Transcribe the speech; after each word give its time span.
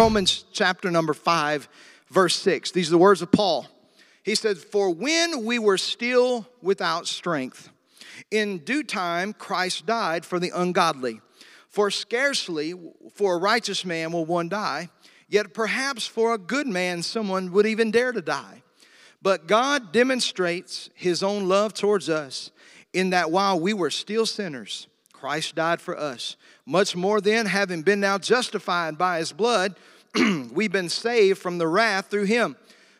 Romans 0.00 0.46
chapter 0.50 0.90
number 0.90 1.12
5, 1.12 1.68
verse 2.08 2.34
6. 2.36 2.70
These 2.70 2.88
are 2.88 2.92
the 2.92 2.96
words 2.96 3.20
of 3.20 3.30
Paul. 3.30 3.66
He 4.22 4.34
said, 4.34 4.56
For 4.56 4.88
when 4.88 5.44
we 5.44 5.58
were 5.58 5.76
still 5.76 6.48
without 6.62 7.06
strength, 7.06 7.68
in 8.30 8.60
due 8.60 8.82
time 8.82 9.34
Christ 9.34 9.84
died 9.84 10.24
for 10.24 10.38
the 10.38 10.52
ungodly. 10.54 11.20
For 11.68 11.90
scarcely 11.90 12.72
for 13.12 13.34
a 13.34 13.40
righteous 13.40 13.84
man 13.84 14.10
will 14.10 14.24
one 14.24 14.48
die, 14.48 14.88
yet 15.28 15.52
perhaps 15.52 16.06
for 16.06 16.32
a 16.32 16.38
good 16.38 16.66
man 16.66 17.02
someone 17.02 17.52
would 17.52 17.66
even 17.66 17.90
dare 17.90 18.12
to 18.12 18.22
die. 18.22 18.62
But 19.20 19.46
God 19.46 19.92
demonstrates 19.92 20.88
his 20.94 21.22
own 21.22 21.46
love 21.46 21.74
towards 21.74 22.08
us 22.08 22.50
in 22.94 23.10
that 23.10 23.30
while 23.30 23.60
we 23.60 23.74
were 23.74 23.90
still 23.90 24.24
sinners, 24.24 24.88
Christ 25.12 25.56
died 25.56 25.82
for 25.82 25.98
us. 25.98 26.38
Much 26.64 26.96
more 26.96 27.20
then, 27.20 27.44
having 27.44 27.82
been 27.82 28.00
now 28.00 28.16
justified 28.16 28.96
by 28.96 29.18
his 29.18 29.32
blood, 29.32 29.76
we've 30.52 30.72
been 30.72 30.88
saved 30.88 31.38
from 31.38 31.58
the 31.58 31.66
wrath 31.66 32.06
through 32.06 32.24
him. 32.24 32.56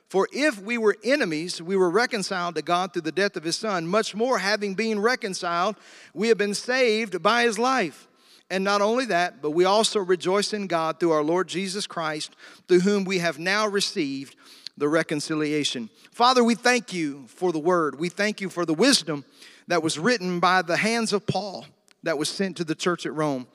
For 0.08 0.28
if 0.32 0.60
we 0.60 0.76
were 0.76 0.96
enemies, 1.04 1.62
we 1.62 1.76
were 1.76 1.88
reconciled 1.88 2.56
to 2.56 2.62
God 2.62 2.92
through 2.92 3.02
the 3.02 3.12
death 3.12 3.36
of 3.36 3.44
his 3.44 3.56
son. 3.56 3.86
Much 3.86 4.14
more, 4.14 4.38
having 4.38 4.74
been 4.74 5.00
reconciled, 5.00 5.76
we 6.14 6.28
have 6.28 6.38
been 6.38 6.54
saved 6.54 7.22
by 7.22 7.44
his 7.44 7.58
life. 7.58 8.08
And 8.50 8.64
not 8.64 8.82
only 8.82 9.04
that, 9.06 9.40
but 9.40 9.52
we 9.52 9.64
also 9.64 10.00
rejoice 10.00 10.52
in 10.52 10.66
God 10.66 10.98
through 10.98 11.12
our 11.12 11.22
Lord 11.22 11.46
Jesus 11.46 11.86
Christ, 11.86 12.34
through 12.66 12.80
whom 12.80 13.04
we 13.04 13.18
have 13.18 13.38
now 13.38 13.68
received 13.68 14.34
the 14.76 14.88
reconciliation. 14.88 15.88
Father, 16.10 16.42
we 16.42 16.56
thank 16.56 16.92
you 16.92 17.26
for 17.28 17.52
the 17.52 17.60
word. 17.60 18.00
We 18.00 18.08
thank 18.08 18.40
you 18.40 18.48
for 18.48 18.66
the 18.66 18.74
wisdom 18.74 19.24
that 19.68 19.82
was 19.82 19.98
written 19.98 20.40
by 20.40 20.62
the 20.62 20.76
hands 20.76 21.12
of 21.12 21.26
Paul 21.26 21.66
that 22.02 22.18
was 22.18 22.28
sent 22.28 22.56
to 22.56 22.64
the 22.64 22.74
church 22.74 23.06
at 23.06 23.14
Rome. 23.14 23.46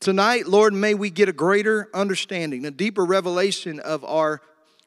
Tonight, 0.00 0.46
Lord, 0.46 0.72
may 0.72 0.94
we 0.94 1.10
get 1.10 1.28
a 1.28 1.32
greater 1.32 1.90
understanding, 1.92 2.64
a 2.64 2.70
deeper 2.70 3.04
revelation 3.04 3.78
of 3.80 4.02
our 4.02 4.40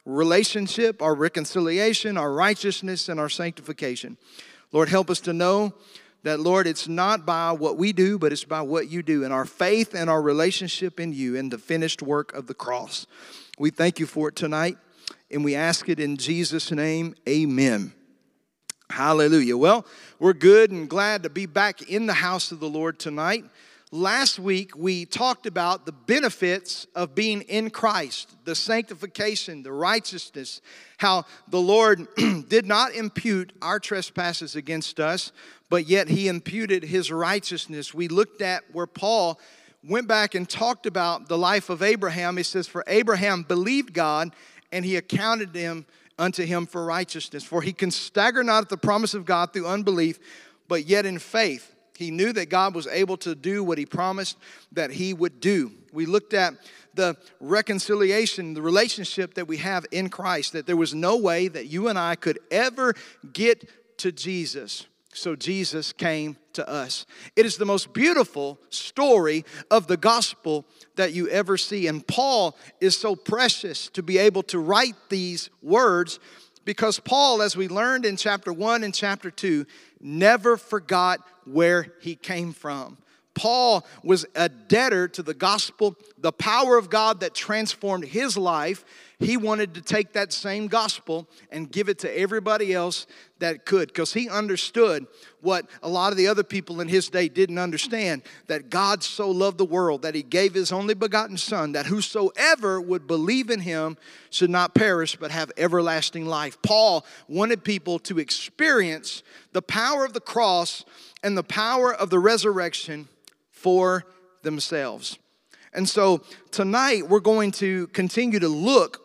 relationship, 0.05 1.03
our 1.03 1.13
reconciliation, 1.13 2.17
our 2.17 2.33
righteousness, 2.33 3.09
and 3.09 3.19
our 3.19 3.29
sanctification. 3.29 4.17
Lord, 4.71 4.89
help 4.89 5.11
us 5.11 5.19
to 5.21 5.31
know 5.31 5.75
that, 6.23 6.39
Lord, 6.39 6.65
it's 6.65 6.87
not 6.87 7.27
by 7.27 7.51
what 7.51 7.77
we 7.77 7.93
do, 7.93 8.17
but 8.17 8.31
it's 8.31 8.43
by 8.43 8.63
what 8.63 8.89
you 8.89 9.03
do, 9.03 9.23
and 9.23 9.31
our 9.31 9.45
faith 9.45 9.93
and 9.93 10.09
our 10.09 10.19
relationship 10.19 10.99
in 10.99 11.13
you 11.13 11.37
and 11.37 11.51
the 11.51 11.59
finished 11.59 12.01
work 12.01 12.33
of 12.33 12.47
the 12.47 12.55
cross. 12.55 13.05
We 13.59 13.69
thank 13.69 13.99
you 13.99 14.07
for 14.07 14.29
it 14.29 14.35
tonight, 14.35 14.79
and 15.29 15.43
we 15.43 15.53
ask 15.53 15.89
it 15.89 15.99
in 15.99 16.17
Jesus' 16.17 16.71
name. 16.71 17.13
Amen. 17.29 17.93
Hallelujah. 18.89 19.57
Well, 19.57 19.85
we're 20.17 20.33
good 20.33 20.71
and 20.71 20.89
glad 20.89 21.21
to 21.21 21.29
be 21.29 21.45
back 21.45 21.83
in 21.83 22.07
the 22.07 22.13
house 22.13 22.51
of 22.51 22.59
the 22.59 22.69
Lord 22.69 22.97
tonight. 22.97 23.45
Last 23.95 24.39
week, 24.39 24.75
we 24.75 25.05
talked 25.05 25.45
about 25.45 25.85
the 25.85 25.91
benefits 25.91 26.87
of 26.95 27.13
being 27.13 27.41
in 27.41 27.69
Christ, 27.69 28.35
the 28.43 28.55
sanctification, 28.55 29.61
the 29.61 29.71
righteousness, 29.71 30.61
how 30.97 31.25
the 31.47 31.59
Lord 31.61 32.07
did 32.49 32.65
not 32.65 32.95
impute 32.95 33.53
our 33.61 33.79
trespasses 33.79 34.55
against 34.55 34.99
us, 34.99 35.31
but 35.69 35.87
yet 35.87 36.09
He 36.09 36.27
imputed 36.27 36.83
His 36.83 37.11
righteousness. 37.11 37.93
We 37.93 38.07
looked 38.07 38.41
at 38.41 38.63
where 38.71 38.87
Paul 38.87 39.39
went 39.83 40.07
back 40.07 40.33
and 40.33 40.49
talked 40.49 40.87
about 40.87 41.27
the 41.27 41.37
life 41.37 41.69
of 41.69 41.83
Abraham. 41.83 42.37
He 42.37 42.41
says, 42.41 42.67
For 42.67 42.83
Abraham 42.87 43.43
believed 43.43 43.93
God, 43.93 44.35
and 44.71 44.83
He 44.83 44.95
accounted 44.95 45.53
him 45.53 45.85
unto 46.17 46.43
him 46.45 46.65
for 46.65 46.83
righteousness. 46.83 47.43
For 47.43 47.61
he 47.61 47.73
can 47.73 47.91
stagger 47.91 48.43
not 48.43 48.63
at 48.63 48.69
the 48.69 48.77
promise 48.77 49.13
of 49.13 49.25
God 49.25 49.53
through 49.53 49.67
unbelief, 49.67 50.17
but 50.67 50.87
yet 50.87 51.05
in 51.05 51.19
faith. 51.19 51.73
He 51.97 52.11
knew 52.11 52.33
that 52.33 52.49
God 52.49 52.73
was 52.73 52.87
able 52.87 53.17
to 53.17 53.35
do 53.35 53.63
what 53.63 53.77
he 53.77 53.85
promised 53.85 54.37
that 54.71 54.91
he 54.91 55.13
would 55.13 55.39
do. 55.39 55.71
We 55.91 56.05
looked 56.05 56.33
at 56.33 56.55
the 56.95 57.15
reconciliation, 57.39 58.53
the 58.53 58.61
relationship 58.61 59.35
that 59.35 59.47
we 59.47 59.57
have 59.57 59.85
in 59.91 60.09
Christ, 60.09 60.53
that 60.53 60.65
there 60.65 60.77
was 60.77 60.93
no 60.93 61.17
way 61.17 61.47
that 61.47 61.67
you 61.67 61.87
and 61.87 61.97
I 61.97 62.15
could 62.15 62.39
ever 62.51 62.93
get 63.31 63.69
to 63.99 64.11
Jesus 64.11 64.87
so 65.15 65.35
Jesus 65.35 65.93
came 65.93 66.37
to 66.53 66.67
us. 66.67 67.05
It 67.35 67.45
is 67.45 67.57
the 67.57 67.65
most 67.65 67.93
beautiful 67.93 68.59
story 68.69 69.45
of 69.71 69.87
the 69.87 69.97
gospel 69.97 70.65
that 70.95 71.13
you 71.13 71.27
ever 71.29 71.57
see. 71.57 71.87
And 71.87 72.05
Paul 72.05 72.57
is 72.81 72.97
so 72.97 73.15
precious 73.15 73.89
to 73.89 74.03
be 74.03 74.17
able 74.17 74.43
to 74.43 74.59
write 74.59 74.95
these 75.09 75.49
words 75.61 76.19
because 76.65 76.99
Paul, 76.99 77.41
as 77.41 77.55
we 77.57 77.67
learned 77.67 78.05
in 78.05 78.17
chapter 78.17 78.53
1 78.53 78.83
and 78.83 78.93
chapter 78.93 79.29
2, 79.31 79.65
never 79.99 80.57
forgot 80.57 81.19
where 81.45 81.93
he 82.01 82.15
came 82.15 82.53
from. 82.53 82.97
Paul 83.33 83.85
was 84.03 84.25
a 84.35 84.47
debtor 84.47 85.07
to 85.09 85.23
the 85.23 85.33
gospel, 85.33 85.95
the 86.17 86.31
power 86.31 86.77
of 86.77 86.89
God 86.89 87.21
that 87.21 87.33
transformed 87.33 88.05
his 88.05 88.37
life. 88.37 88.85
He 89.23 89.37
wanted 89.37 89.73
to 89.75 89.81
take 89.81 90.13
that 90.13 90.33
same 90.33 90.67
gospel 90.67 91.27
and 91.51 91.71
give 91.71 91.89
it 91.89 91.99
to 91.99 92.19
everybody 92.19 92.73
else 92.73 93.07
that 93.39 93.65
could 93.65 93.89
because 93.89 94.13
he 94.13 94.29
understood 94.29 95.05
what 95.41 95.65
a 95.81 95.89
lot 95.89 96.11
of 96.11 96.17
the 96.17 96.27
other 96.27 96.43
people 96.43 96.79
in 96.79 96.87
his 96.87 97.09
day 97.09 97.27
didn't 97.27 97.57
understand 97.57 98.21
that 98.47 98.69
God 98.69 99.03
so 99.03 99.29
loved 99.29 99.57
the 99.57 99.65
world 99.65 100.03
that 100.03 100.15
he 100.15 100.23
gave 100.23 100.53
his 100.53 100.71
only 100.71 100.93
begotten 100.93 101.37
Son, 101.37 101.73
that 101.73 101.85
whosoever 101.85 102.79
would 102.79 103.07
believe 103.07 103.49
in 103.49 103.59
him 103.59 103.97
should 104.29 104.49
not 104.49 104.73
perish 104.73 105.15
but 105.15 105.31
have 105.31 105.51
everlasting 105.57 106.25
life. 106.25 106.61
Paul 106.61 107.05
wanted 107.27 107.63
people 107.63 107.99
to 107.99 108.19
experience 108.19 109.23
the 109.51 109.61
power 109.61 110.05
of 110.05 110.13
the 110.13 110.21
cross 110.21 110.85
and 111.21 111.37
the 111.37 111.43
power 111.43 111.93
of 111.93 112.09
the 112.09 112.19
resurrection 112.19 113.07
for 113.51 114.05
themselves. 114.43 115.17
And 115.73 115.89
so 115.89 116.21
tonight 116.51 117.09
we're 117.09 117.19
going 117.19 117.51
to 117.53 117.87
continue 117.87 118.39
to 118.39 118.47
look 118.47 119.02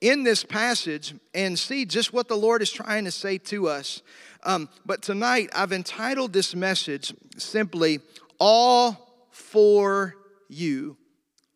in 0.00 0.22
this 0.22 0.44
passage 0.44 1.14
and 1.34 1.58
see 1.58 1.84
just 1.84 2.12
what 2.12 2.28
the 2.28 2.36
Lord 2.36 2.62
is 2.62 2.70
trying 2.70 3.04
to 3.04 3.10
say 3.10 3.38
to 3.38 3.68
us. 3.68 4.02
Um, 4.42 4.68
but 4.86 5.02
tonight 5.02 5.50
I've 5.54 5.72
entitled 5.72 6.32
this 6.32 6.54
message 6.54 7.14
simply, 7.36 8.00
All 8.38 9.26
for 9.30 10.14
You. 10.48 10.96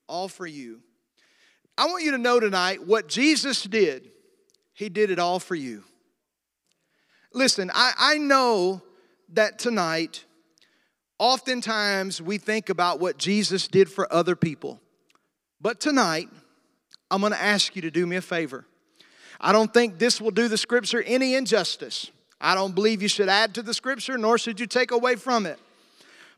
All 0.07 0.29
for 0.29 0.47
You. 0.47 0.81
I 1.77 1.87
want 1.87 2.05
you 2.05 2.13
to 2.13 2.19
know 2.19 2.39
tonight 2.39 2.87
what 2.87 3.09
Jesus 3.09 3.63
did, 3.63 4.11
He 4.75 4.89
did 4.89 5.11
it 5.11 5.19
all 5.19 5.41
for 5.41 5.55
you. 5.55 5.85
Listen, 7.33 7.71
I, 7.75 7.93
I 7.99 8.19
know 8.19 8.83
that 9.31 9.59
tonight 9.59 10.25
Oftentimes, 11.19 12.21
we 12.21 12.39
think 12.39 12.69
about 12.69 12.99
what 12.99 13.19
Jesus 13.19 13.69
did 13.69 13.89
for 13.91 14.13
other 14.13 14.35
people. 14.35 14.81
But 15.61 15.81
tonight, 15.81 16.29
I'm 17.11 17.21
going 17.21 17.33
to 17.33 17.41
ask 17.41 17.77
you 17.77 17.83
to 17.83 17.91
do 17.91 18.07
me 18.07 18.17
a 18.17 18.23
favor. 18.23 18.65
I 19.41 19.53
don't 19.53 19.73
think 19.73 19.99
this 19.99 20.21
will 20.21 20.31
do 20.31 20.49
the 20.49 20.57
scripture 20.57 21.03
any 21.03 21.35
injustice. 21.35 22.11
I 22.41 22.55
don't 22.55 22.75
believe 22.75 23.03
you 23.03 23.09
should 23.09 23.29
add 23.29 23.55
to 23.55 23.63
the 23.63 23.75
scripture, 23.75 24.19
nor 24.19 24.39
should 24.39 24.61
you 24.61 24.67
take 24.67 24.91
away 24.91 25.17
from 25.17 25.47
it. 25.47 25.59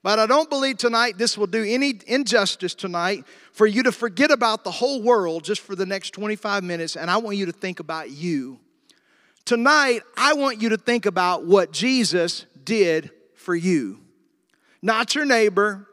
But 0.03 0.19
I 0.19 0.26
don't 0.26 0.49
believe 0.49 0.76
tonight 0.76 1.19
this 1.19 1.37
will 1.37 1.49
do 1.49 1.65
any 1.65 1.99
injustice 2.06 2.75
tonight 2.75 3.25
for 3.53 3.66
you 3.66 3.82
to 3.82 3.93
forget 3.93 4.31
about 4.31 4.62
the 4.62 4.71
whole 4.71 5.03
world 5.03 5.43
just 5.43 5.62
for 5.62 5.75
the 5.75 5.87
next 5.87 6.10
25 6.10 6.62
minutes, 6.62 6.97
and 6.97 7.10
I 7.10 7.16
want 7.16 7.38
you 7.38 7.47
to 7.47 7.53
think 7.53 7.81
about 7.81 8.10
you. 8.10 8.60
Tonight, 9.44 10.03
I 10.16 10.34
want 10.34 10.60
you 10.60 10.69
to 10.71 10.76
think 10.76 11.06
about 11.06 11.44
what 11.44 11.72
Jesus 11.72 12.47
did 12.62 13.10
for 13.34 13.55
you 13.55 14.00
not 14.82 15.17
your 15.17 15.25
neighbor, 15.25 15.88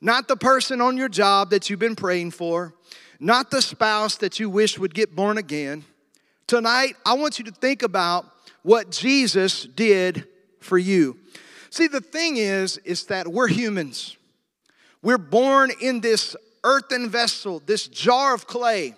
not 0.00 0.28
the 0.28 0.36
person 0.36 0.82
on 0.82 0.98
your 0.98 1.08
job 1.08 1.50
that 1.50 1.70
you've 1.70 1.78
been 1.78 1.96
praying 1.96 2.32
for, 2.32 2.74
not 3.20 3.50
the 3.50 3.62
spouse 3.62 4.16
that 4.16 4.38
you 4.38 4.50
wish 4.50 4.78
would 4.78 4.94
get 4.94 5.14
born 5.14 5.38
again. 5.38 5.84
Tonight, 6.46 6.94
I 7.04 7.14
want 7.14 7.38
you 7.38 7.44
to 7.46 7.50
think 7.50 7.82
about 7.82 8.26
what 8.62 8.90
Jesus 8.90 9.64
did 9.64 10.26
for 10.60 10.78
you. 10.78 11.18
See, 11.70 11.86
the 11.86 12.00
thing 12.00 12.36
is, 12.36 12.78
is 12.78 13.04
that 13.06 13.28
we're 13.28 13.48
humans. 13.48 14.16
We're 15.02 15.18
born 15.18 15.70
in 15.80 16.00
this 16.00 16.36
earthen 16.64 17.08
vessel, 17.08 17.62
this 17.64 17.86
jar 17.86 18.34
of 18.34 18.46
clay, 18.46 18.94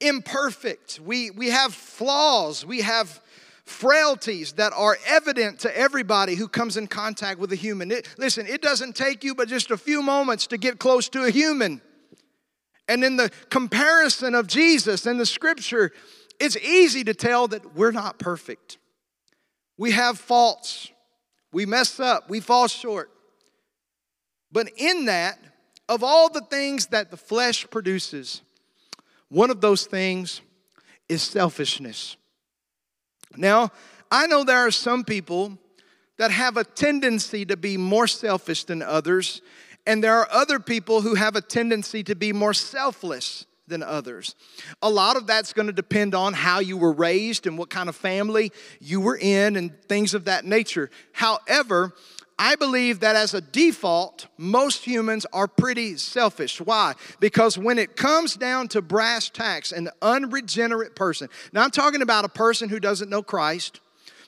imperfect. 0.00 1.00
We, 1.00 1.30
we 1.30 1.50
have 1.50 1.72
flaws. 1.72 2.64
We 2.66 2.82
have 2.82 3.20
frailties 3.64 4.52
that 4.54 4.72
are 4.74 4.98
evident 5.06 5.60
to 5.60 5.76
everybody 5.76 6.34
who 6.34 6.48
comes 6.48 6.76
in 6.76 6.86
contact 6.86 7.40
with 7.40 7.52
a 7.52 7.56
human. 7.56 7.90
It, 7.90 8.08
listen, 8.18 8.46
it 8.46 8.60
doesn't 8.60 8.94
take 8.94 9.24
you 9.24 9.34
but 9.34 9.48
just 9.48 9.70
a 9.70 9.76
few 9.76 10.02
moments 10.02 10.46
to 10.48 10.58
get 10.58 10.78
close 10.78 11.08
to 11.10 11.24
a 11.24 11.30
human. 11.30 11.80
And 12.88 13.02
in 13.02 13.16
the 13.16 13.30
comparison 13.50 14.34
of 14.34 14.46
Jesus 14.46 15.06
and 15.06 15.18
the 15.18 15.26
scripture, 15.26 15.92
it's 16.38 16.56
easy 16.56 17.04
to 17.04 17.14
tell 17.14 17.48
that 17.48 17.74
we're 17.74 17.92
not 17.92 18.18
perfect. 18.18 18.78
We 19.76 19.92
have 19.92 20.18
faults, 20.18 20.90
we 21.52 21.66
mess 21.66 21.98
up, 21.98 22.28
we 22.28 22.40
fall 22.40 22.68
short. 22.68 23.10
But 24.52 24.70
in 24.76 25.06
that, 25.06 25.38
of 25.88 26.04
all 26.04 26.30
the 26.30 26.40
things 26.42 26.86
that 26.86 27.10
the 27.10 27.16
flesh 27.16 27.66
produces, 27.70 28.42
one 29.28 29.50
of 29.50 29.60
those 29.60 29.86
things 29.86 30.40
is 31.08 31.22
selfishness. 31.22 32.16
Now, 33.36 33.70
I 34.10 34.26
know 34.26 34.44
there 34.44 34.58
are 34.58 34.70
some 34.70 35.04
people 35.04 35.58
that 36.18 36.30
have 36.30 36.56
a 36.56 36.64
tendency 36.64 37.44
to 37.46 37.56
be 37.56 37.76
more 37.76 38.06
selfish 38.06 38.64
than 38.64 38.80
others, 38.80 39.42
and 39.86 40.02
there 40.02 40.14
are 40.14 40.28
other 40.30 40.58
people 40.58 41.00
who 41.00 41.14
have 41.14 41.36
a 41.36 41.40
tendency 41.40 42.02
to 42.04 42.14
be 42.14 42.32
more 42.32 42.54
selfless 42.54 43.46
than 43.66 43.82
others. 43.82 44.34
A 44.82 44.90
lot 44.90 45.16
of 45.16 45.26
that's 45.26 45.52
going 45.52 45.66
to 45.66 45.72
depend 45.72 46.14
on 46.14 46.34
how 46.34 46.58
you 46.58 46.76
were 46.76 46.92
raised 46.92 47.46
and 47.46 47.56
what 47.56 47.70
kind 47.70 47.88
of 47.88 47.96
family 47.96 48.52
you 48.80 49.00
were 49.00 49.16
in 49.16 49.56
and 49.56 49.72
things 49.88 50.14
of 50.14 50.26
that 50.26 50.44
nature. 50.44 50.90
However, 51.12 51.94
I 52.38 52.56
believe 52.56 53.00
that 53.00 53.16
as 53.16 53.32
a 53.32 53.40
default, 53.40 54.26
most 54.36 54.84
humans 54.84 55.24
are 55.32 55.46
pretty 55.46 55.96
selfish. 55.96 56.60
Why? 56.60 56.94
Because 57.20 57.56
when 57.56 57.78
it 57.78 57.96
comes 57.96 58.34
down 58.34 58.68
to 58.68 58.82
brass 58.82 59.30
tacks, 59.30 59.70
an 59.70 59.88
unregenerate 60.02 60.96
person, 60.96 61.28
now 61.52 61.62
I'm 61.62 61.70
talking 61.70 62.02
about 62.02 62.24
a 62.24 62.28
person 62.28 62.68
who 62.68 62.80
doesn't 62.80 63.08
know 63.08 63.22
Christ, 63.22 63.80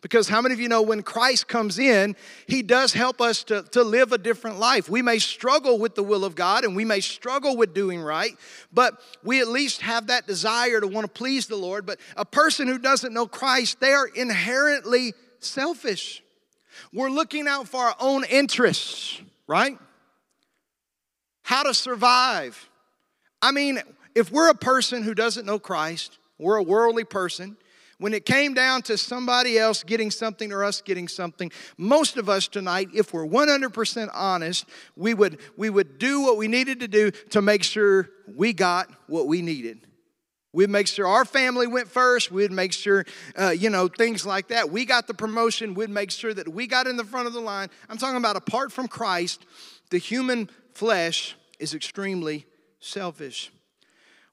because 0.06 0.28
how 0.28 0.40
many 0.40 0.52
of 0.52 0.60
you 0.60 0.68
know 0.68 0.82
when 0.82 1.02
Christ 1.02 1.48
comes 1.48 1.80
in, 1.80 2.14
he 2.46 2.62
does 2.62 2.92
help 2.92 3.20
us 3.20 3.42
to, 3.42 3.64
to 3.72 3.82
live 3.82 4.12
a 4.12 4.18
different 4.18 4.60
life? 4.60 4.88
We 4.88 5.02
may 5.02 5.18
struggle 5.18 5.80
with 5.80 5.96
the 5.96 6.04
will 6.04 6.24
of 6.24 6.36
God 6.36 6.64
and 6.64 6.76
we 6.76 6.84
may 6.84 7.00
struggle 7.00 7.56
with 7.56 7.74
doing 7.74 8.00
right, 8.00 8.30
but 8.72 9.00
we 9.24 9.40
at 9.40 9.48
least 9.48 9.80
have 9.82 10.06
that 10.06 10.28
desire 10.28 10.80
to 10.80 10.86
want 10.86 11.06
to 11.06 11.12
please 11.12 11.48
the 11.48 11.56
Lord. 11.56 11.86
But 11.86 11.98
a 12.16 12.24
person 12.24 12.68
who 12.68 12.78
doesn't 12.78 13.12
know 13.12 13.26
Christ, 13.26 13.80
they 13.80 13.90
are 13.90 14.06
inherently 14.06 15.12
selfish. 15.40 16.22
We're 16.92 17.10
looking 17.10 17.48
out 17.48 17.66
for 17.66 17.80
our 17.80 17.96
own 17.98 18.22
interests, 18.26 19.20
right? 19.48 19.76
How 21.42 21.64
to 21.64 21.74
survive. 21.74 22.70
I 23.42 23.50
mean, 23.50 23.80
if 24.14 24.30
we're 24.30 24.50
a 24.50 24.54
person 24.54 25.02
who 25.02 25.16
doesn't 25.16 25.46
know 25.46 25.58
Christ, 25.58 26.16
we're 26.38 26.58
a 26.58 26.62
worldly 26.62 27.02
person. 27.02 27.56
When 27.98 28.12
it 28.12 28.26
came 28.26 28.52
down 28.52 28.82
to 28.82 28.98
somebody 28.98 29.58
else 29.58 29.82
getting 29.82 30.10
something 30.10 30.52
or 30.52 30.64
us 30.64 30.82
getting 30.82 31.08
something, 31.08 31.50
most 31.78 32.18
of 32.18 32.28
us 32.28 32.46
tonight, 32.46 32.88
if 32.94 33.14
we're 33.14 33.26
100% 33.26 34.10
honest, 34.12 34.66
we 34.96 35.14
would, 35.14 35.38
we 35.56 35.70
would 35.70 35.98
do 35.98 36.22
what 36.22 36.36
we 36.36 36.46
needed 36.46 36.80
to 36.80 36.88
do 36.88 37.10
to 37.30 37.40
make 37.40 37.62
sure 37.62 38.10
we 38.36 38.52
got 38.52 38.90
what 39.06 39.26
we 39.26 39.40
needed. 39.40 39.86
We'd 40.52 40.70
make 40.70 40.86
sure 40.86 41.06
our 41.06 41.26
family 41.26 41.66
went 41.66 41.88
first. 41.88 42.30
We'd 42.30 42.50
make 42.50 42.72
sure, 42.72 43.04
uh, 43.38 43.50
you 43.50 43.68
know, 43.68 43.88
things 43.88 44.24
like 44.24 44.48
that. 44.48 44.70
We 44.70 44.86
got 44.86 45.06
the 45.06 45.12
promotion. 45.12 45.74
We'd 45.74 45.90
make 45.90 46.10
sure 46.10 46.32
that 46.32 46.48
we 46.48 46.66
got 46.66 46.86
in 46.86 46.96
the 46.96 47.04
front 47.04 47.26
of 47.26 47.34
the 47.34 47.40
line. 47.40 47.68
I'm 47.90 47.98
talking 47.98 48.16
about 48.16 48.36
apart 48.36 48.72
from 48.72 48.88
Christ, 48.88 49.44
the 49.90 49.98
human 49.98 50.48
flesh 50.72 51.36
is 51.58 51.74
extremely 51.74 52.46
selfish. 52.80 53.52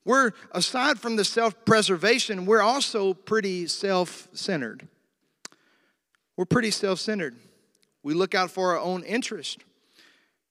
We're, 0.05 0.31
aside 0.51 0.99
from 0.99 1.15
the 1.15 1.23
self 1.23 1.65
preservation, 1.65 2.45
we're 2.45 2.61
also 2.61 3.13
pretty 3.13 3.67
self 3.67 4.27
centered. 4.33 4.87
We're 6.35 6.45
pretty 6.45 6.71
self 6.71 6.99
centered. 6.99 7.35
We 8.03 8.13
look 8.13 8.35
out 8.35 8.51
for 8.51 8.71
our 8.71 8.79
own 8.79 9.03
interest. 9.03 9.59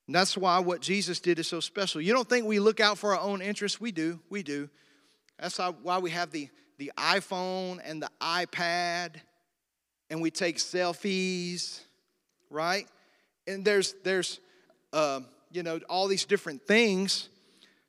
And 0.06 0.16
that's 0.16 0.36
why 0.36 0.58
what 0.58 0.80
Jesus 0.80 1.20
did 1.20 1.38
is 1.38 1.46
so 1.46 1.60
special. 1.60 2.00
You 2.00 2.12
don't 2.12 2.28
think 2.28 2.46
we 2.46 2.60
look 2.60 2.80
out 2.80 2.98
for 2.98 3.14
our 3.14 3.20
own 3.20 3.42
interest? 3.42 3.80
We 3.80 3.92
do. 3.92 4.20
We 4.30 4.42
do. 4.42 4.68
That's 5.38 5.58
why 5.58 5.98
we 5.98 6.10
have 6.10 6.30
the, 6.30 6.48
the 6.78 6.92
iPhone 6.96 7.80
and 7.84 8.02
the 8.02 8.10
iPad, 8.20 9.16
and 10.10 10.20
we 10.22 10.30
take 10.30 10.58
selfies, 10.58 11.80
right? 12.50 12.86
And 13.46 13.64
there's, 13.64 13.94
there's 14.04 14.40
uh, 14.92 15.20
you 15.50 15.62
know, 15.62 15.80
all 15.88 16.08
these 16.08 16.24
different 16.24 16.62
things 16.66 17.28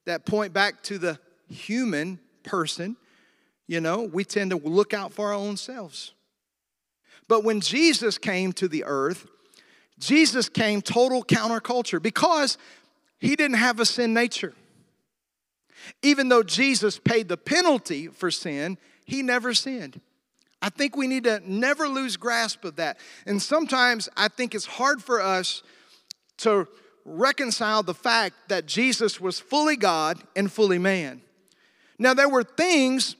that 0.05 0.25
point 0.25 0.53
back 0.53 0.83
to 0.83 0.97
the 0.97 1.19
human 1.53 2.19
person. 2.43 2.97
You 3.67 3.79
know, 3.79 4.03
we 4.03 4.25
tend 4.25 4.51
to 4.51 4.57
look 4.57 4.93
out 4.93 5.13
for 5.13 5.27
our 5.27 5.33
own 5.33 5.57
selves. 5.57 6.13
But 7.27 7.43
when 7.43 7.61
Jesus 7.61 8.17
came 8.17 8.51
to 8.53 8.67
the 8.67 8.83
earth, 8.83 9.25
Jesus 9.99 10.49
came 10.49 10.81
total 10.81 11.23
counterculture 11.23 12.01
because 12.01 12.57
he 13.19 13.35
didn't 13.35 13.57
have 13.57 13.79
a 13.79 13.85
sin 13.85 14.13
nature. 14.13 14.53
Even 16.01 16.29
though 16.29 16.43
Jesus 16.43 16.99
paid 16.99 17.27
the 17.29 17.37
penalty 17.37 18.07
for 18.07 18.31
sin, 18.31 18.77
he 19.05 19.21
never 19.21 19.53
sinned. 19.53 20.01
I 20.61 20.69
think 20.69 20.95
we 20.95 21.07
need 21.07 21.25
to 21.25 21.41
never 21.45 21.87
lose 21.87 22.15
grasp 22.15 22.63
of 22.63 22.77
that. 22.77 22.97
And 23.25 23.41
sometimes 23.41 24.09
I 24.15 24.29
think 24.29 24.55
it's 24.55 24.65
hard 24.65 25.03
for 25.03 25.21
us 25.21 25.61
to 26.37 26.67
reconcile 27.05 27.83
the 27.83 27.93
fact 27.93 28.35
that 28.47 28.65
Jesus 28.65 29.19
was 29.19 29.39
fully 29.39 29.75
God 29.75 30.19
and 30.35 30.51
fully 30.51 30.79
man. 30.79 31.21
Now, 31.97 32.13
there 32.13 32.29
were 32.29 32.43
things 32.43 33.15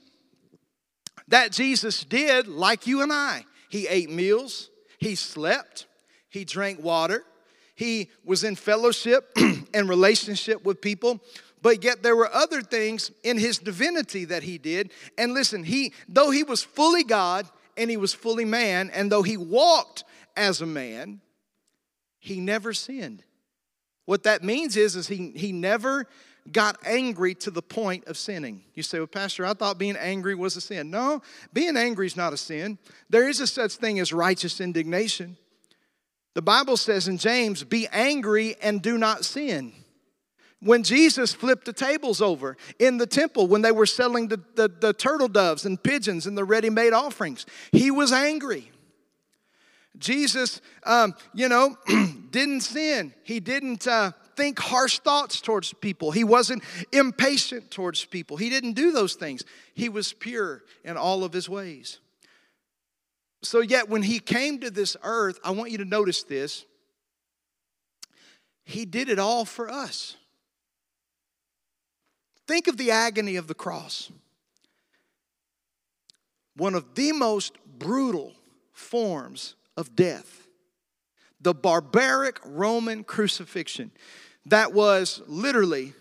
that 1.28 1.52
Jesus 1.52 2.04
did 2.04 2.48
like 2.48 2.88
you 2.88 3.02
and 3.02 3.12
I. 3.12 3.46
He 3.70 3.88
ate 3.88 4.10
meals, 4.10 4.70
he 5.00 5.16
slept, 5.16 5.88
he 6.30 6.46
drank 6.46 6.82
water, 6.84 7.24
he 7.76 8.10
was 8.24 8.44
in 8.44 8.56
fellowship 8.56 9.36
and 9.74 9.90
relationship 9.90 10.64
with 10.64 10.82
people 10.82 11.22
but 11.64 11.82
yet 11.82 12.04
there 12.04 12.16
were 12.16 12.32
other 12.32 12.62
things 12.62 13.10
in 13.24 13.38
his 13.38 13.58
divinity 13.58 14.26
that 14.26 14.44
he 14.44 14.58
did. 14.58 14.92
And 15.18 15.34
listen, 15.34 15.64
he 15.64 15.94
though 16.10 16.30
he 16.30 16.44
was 16.44 16.62
fully 16.62 17.06
God 17.06 17.48
and 17.78 17.90
he 17.90 17.98
was 17.98 18.14
fully 18.14 18.46
man, 18.46 18.92
and 18.94 19.12
though 19.12 19.24
he 19.24 19.38
walked 19.38 20.04
as 20.36 20.62
a 20.62 20.66
man, 20.66 21.22
he 22.20 22.40
never 22.40 22.74
sinned. 22.74 23.24
What 24.06 24.24
that 24.24 24.44
means 24.44 24.76
is, 24.76 24.96
is 24.96 25.08
he, 25.08 25.32
he 25.36 25.54
never 25.54 26.06
got 26.52 26.78
angry 26.86 27.34
to 27.36 27.52
the 27.52 27.62
point 27.62 28.06
of 28.08 28.18
sinning. 28.18 28.64
You 28.74 28.84
say, 28.84 29.00
well, 29.00 29.08
Pastor, 29.08 29.46
I 29.46 29.54
thought 29.54 29.78
being 29.78 29.96
angry 29.96 30.36
was 30.36 30.56
a 30.56 30.62
sin. 30.62 30.92
No, 30.92 31.22
being 31.54 31.78
angry 31.78 32.06
is 32.06 32.18
not 32.18 32.34
a 32.34 32.38
sin. 32.38 32.78
There 33.10 33.30
is 33.30 33.40
a 33.40 33.48
such 33.48 33.76
thing 33.76 34.00
as 34.00 34.12
righteous 34.12 34.60
indignation. 34.60 35.38
The 36.34 36.42
Bible 36.42 36.78
says 36.78 37.08
in 37.08 37.18
James, 37.18 37.64
be 37.64 37.88
angry 37.92 38.56
and 38.62 38.82
do 38.82 38.98
not 38.98 39.24
sin. 39.24 39.74
When 40.60 40.84
Jesus 40.84 41.34
flipped 41.34 41.66
the 41.66 41.74
tables 41.74 42.22
over 42.22 42.58
in 42.80 42.98
the 42.98 43.06
temple, 43.06 43.48
when 43.48 43.62
they 43.62 43.72
were 43.72 43.86
selling 43.86 44.30
the, 44.30 44.42
the, 44.56 44.70
the 44.70 44.94
turtle 44.94 45.28
doves 45.28 45.66
and 45.66 45.82
pigeons 45.82 46.26
and 46.26 46.38
the 46.38 46.46
ready 46.46 46.70
made 46.70 46.94
offerings, 46.94 47.46
he 47.72 47.92
was 47.92 48.12
angry. 48.12 48.72
Jesus, 49.98 50.62
um, 50.84 51.14
you 51.34 51.50
know, 51.50 51.78
didn't 52.32 52.62
sin. 52.62 53.14
He 53.24 53.40
didn't 53.40 53.88
uh, 53.88 54.14
think 54.36 54.60
harsh 54.60 55.00
thoughts 55.00 55.42
towards 55.42 55.74
people. 55.74 56.12
He 56.12 56.24
wasn't 56.24 56.64
impatient 56.92 57.72
towards 57.72 58.06
people. 58.06 58.38
He 58.38 58.50
didn't 58.50 58.74
do 58.74 58.92
those 58.92 59.16
things. 59.16 59.44
He 59.74 59.90
was 59.90 60.14
pure 60.14 60.64
in 60.84 60.98
all 60.98 61.24
of 61.24 61.34
his 61.34 61.50
ways. 61.50 62.00
So, 63.42 63.60
yet, 63.60 63.90
when 63.90 64.04
he 64.04 64.20
came 64.20 64.60
to 64.60 64.72
this 64.72 64.96
earth, 65.04 65.40
I 65.44 65.52
want 65.52 65.72
you 65.72 65.80
to 65.80 65.86
notice 65.86 66.24
this. 66.24 66.66
He 68.64 68.86
did 68.86 69.10
it 69.10 69.20
all 69.20 69.44
for 69.44 69.70
us. 69.70 70.16
Think 72.48 72.68
of 72.68 72.78
the 72.78 72.92
agony 72.92 73.36
of 73.36 73.48
the 73.48 73.54
cross. 73.54 74.12
One 76.56 76.76
of 76.76 76.96
the 76.96 77.12
most 77.12 77.58
brutal 77.78 78.34
forms 78.72 79.56
of 79.76 79.96
death. 79.96 80.43
The 81.44 81.54
barbaric 81.54 82.40
Roman 82.46 83.04
crucifixion. 83.04 83.92
That 84.46 84.74
was 84.74 85.22
literally 85.28 85.94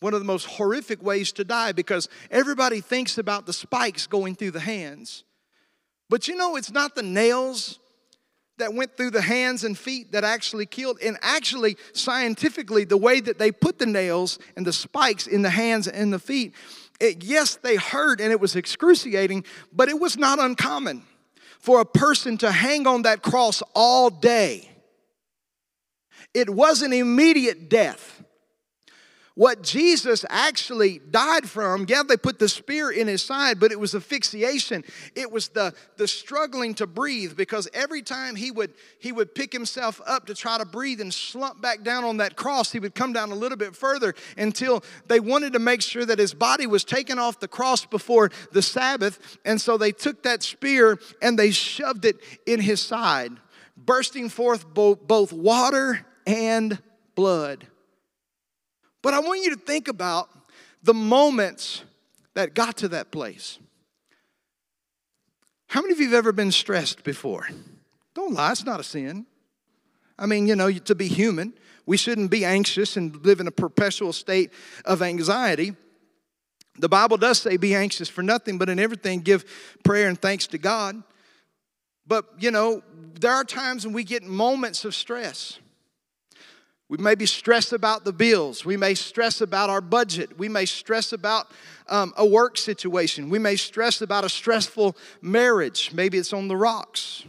one 0.00 0.14
of 0.14 0.20
the 0.20 0.26
most 0.26 0.46
horrific 0.46 1.02
ways 1.02 1.32
to 1.32 1.44
die 1.44 1.72
because 1.72 2.08
everybody 2.30 2.80
thinks 2.80 3.18
about 3.18 3.46
the 3.46 3.52
spikes 3.52 4.06
going 4.06 4.34
through 4.34 4.52
the 4.52 4.60
hands. 4.60 5.24
But 6.08 6.28
you 6.28 6.36
know, 6.36 6.56
it's 6.56 6.70
not 6.70 6.94
the 6.94 7.02
nails 7.02 7.78
that 8.58 8.74
went 8.74 8.96
through 8.96 9.10
the 9.10 9.22
hands 9.22 9.64
and 9.64 9.76
feet 9.76 10.12
that 10.12 10.24
actually 10.24 10.66
killed. 10.66 10.98
And 11.02 11.16
actually, 11.20 11.76
scientifically, 11.92 12.84
the 12.84 12.96
way 12.96 13.20
that 13.20 13.38
they 13.38 13.52
put 13.52 13.78
the 13.78 13.86
nails 13.86 14.38
and 14.56 14.66
the 14.66 14.72
spikes 14.72 15.26
in 15.26 15.42
the 15.42 15.50
hands 15.50 15.86
and 15.86 16.12
the 16.12 16.18
feet, 16.18 16.54
it, 17.00 17.22
yes, 17.22 17.56
they 17.56 17.76
hurt 17.76 18.20
and 18.20 18.32
it 18.32 18.40
was 18.40 18.56
excruciating, 18.56 19.44
but 19.72 19.88
it 19.88 20.00
was 20.00 20.16
not 20.16 20.38
uncommon 20.38 21.04
for 21.58 21.80
a 21.80 21.84
person 21.84 22.38
to 22.38 22.50
hang 22.50 22.86
on 22.86 23.02
that 23.02 23.22
cross 23.22 23.62
all 23.74 24.10
day. 24.10 24.70
It 26.34 26.50
wasn't 26.50 26.94
immediate 26.94 27.68
death. 27.68 28.17
What 29.38 29.62
Jesus 29.62 30.24
actually 30.28 31.00
died 31.12 31.48
from, 31.48 31.86
yeah, 31.88 32.02
they 32.02 32.16
put 32.16 32.40
the 32.40 32.48
spear 32.48 32.90
in 32.90 33.06
his 33.06 33.22
side, 33.22 33.60
but 33.60 33.70
it 33.70 33.78
was 33.78 33.94
asphyxiation. 33.94 34.82
It 35.14 35.30
was 35.30 35.50
the, 35.50 35.74
the 35.96 36.08
struggling 36.08 36.74
to 36.74 36.88
breathe 36.88 37.36
because 37.36 37.68
every 37.72 38.02
time 38.02 38.34
he 38.34 38.50
would, 38.50 38.74
he 38.98 39.12
would 39.12 39.36
pick 39.36 39.52
himself 39.52 40.00
up 40.04 40.26
to 40.26 40.34
try 40.34 40.58
to 40.58 40.64
breathe 40.64 41.00
and 41.00 41.14
slump 41.14 41.62
back 41.62 41.84
down 41.84 42.02
on 42.02 42.16
that 42.16 42.34
cross, 42.34 42.72
he 42.72 42.80
would 42.80 42.96
come 42.96 43.12
down 43.12 43.30
a 43.30 43.36
little 43.36 43.56
bit 43.56 43.76
further 43.76 44.12
until 44.36 44.82
they 45.06 45.20
wanted 45.20 45.52
to 45.52 45.60
make 45.60 45.82
sure 45.82 46.04
that 46.04 46.18
his 46.18 46.34
body 46.34 46.66
was 46.66 46.82
taken 46.82 47.20
off 47.20 47.38
the 47.38 47.46
cross 47.46 47.86
before 47.86 48.32
the 48.50 48.60
Sabbath. 48.60 49.38
And 49.44 49.60
so 49.60 49.78
they 49.78 49.92
took 49.92 50.24
that 50.24 50.42
spear 50.42 50.98
and 51.22 51.38
they 51.38 51.52
shoved 51.52 52.04
it 52.06 52.16
in 52.44 52.58
his 52.58 52.82
side, 52.82 53.30
bursting 53.76 54.30
forth 54.30 54.66
both, 54.74 55.06
both 55.06 55.32
water 55.32 56.04
and 56.26 56.82
blood. 57.14 57.68
But 59.08 59.14
I 59.14 59.20
want 59.20 59.42
you 59.42 59.54
to 59.54 59.56
think 59.56 59.88
about 59.88 60.28
the 60.82 60.92
moments 60.92 61.82
that 62.34 62.52
got 62.52 62.76
to 62.76 62.88
that 62.88 63.10
place. 63.10 63.58
How 65.68 65.80
many 65.80 65.94
of 65.94 65.98
you 65.98 66.10
have 66.10 66.14
ever 66.14 66.30
been 66.30 66.52
stressed 66.52 67.04
before? 67.04 67.48
Don't 68.12 68.34
lie, 68.34 68.52
it's 68.52 68.66
not 68.66 68.80
a 68.80 68.82
sin. 68.82 69.24
I 70.18 70.26
mean, 70.26 70.46
you 70.46 70.54
know, 70.54 70.70
to 70.70 70.94
be 70.94 71.08
human, 71.08 71.54
we 71.86 71.96
shouldn't 71.96 72.30
be 72.30 72.44
anxious 72.44 72.98
and 72.98 73.24
live 73.24 73.40
in 73.40 73.46
a 73.46 73.50
perpetual 73.50 74.12
state 74.12 74.52
of 74.84 75.00
anxiety. 75.00 75.74
The 76.78 76.90
Bible 76.90 77.16
does 77.16 77.38
say, 77.38 77.56
be 77.56 77.74
anxious 77.74 78.10
for 78.10 78.20
nothing, 78.20 78.58
but 78.58 78.68
in 78.68 78.78
everything 78.78 79.20
give 79.20 79.46
prayer 79.84 80.10
and 80.10 80.20
thanks 80.20 80.46
to 80.48 80.58
God. 80.58 81.02
But, 82.06 82.26
you 82.38 82.50
know, 82.50 82.82
there 83.18 83.32
are 83.32 83.44
times 83.44 83.86
when 83.86 83.94
we 83.94 84.04
get 84.04 84.22
moments 84.22 84.84
of 84.84 84.94
stress. 84.94 85.58
We 86.88 86.96
may 86.96 87.14
be 87.14 87.26
stressed 87.26 87.74
about 87.74 88.04
the 88.04 88.12
bills. 88.12 88.64
We 88.64 88.78
may 88.78 88.94
stress 88.94 89.42
about 89.42 89.68
our 89.68 89.82
budget. 89.82 90.38
We 90.38 90.48
may 90.48 90.64
stress 90.64 91.12
about 91.12 91.48
um, 91.86 92.14
a 92.16 92.26
work 92.26 92.56
situation. 92.56 93.28
We 93.28 93.38
may 93.38 93.56
stress 93.56 94.00
about 94.00 94.24
a 94.24 94.28
stressful 94.28 94.96
marriage. 95.20 95.92
Maybe 95.92 96.16
it's 96.16 96.32
on 96.32 96.48
the 96.48 96.56
rocks. 96.56 97.24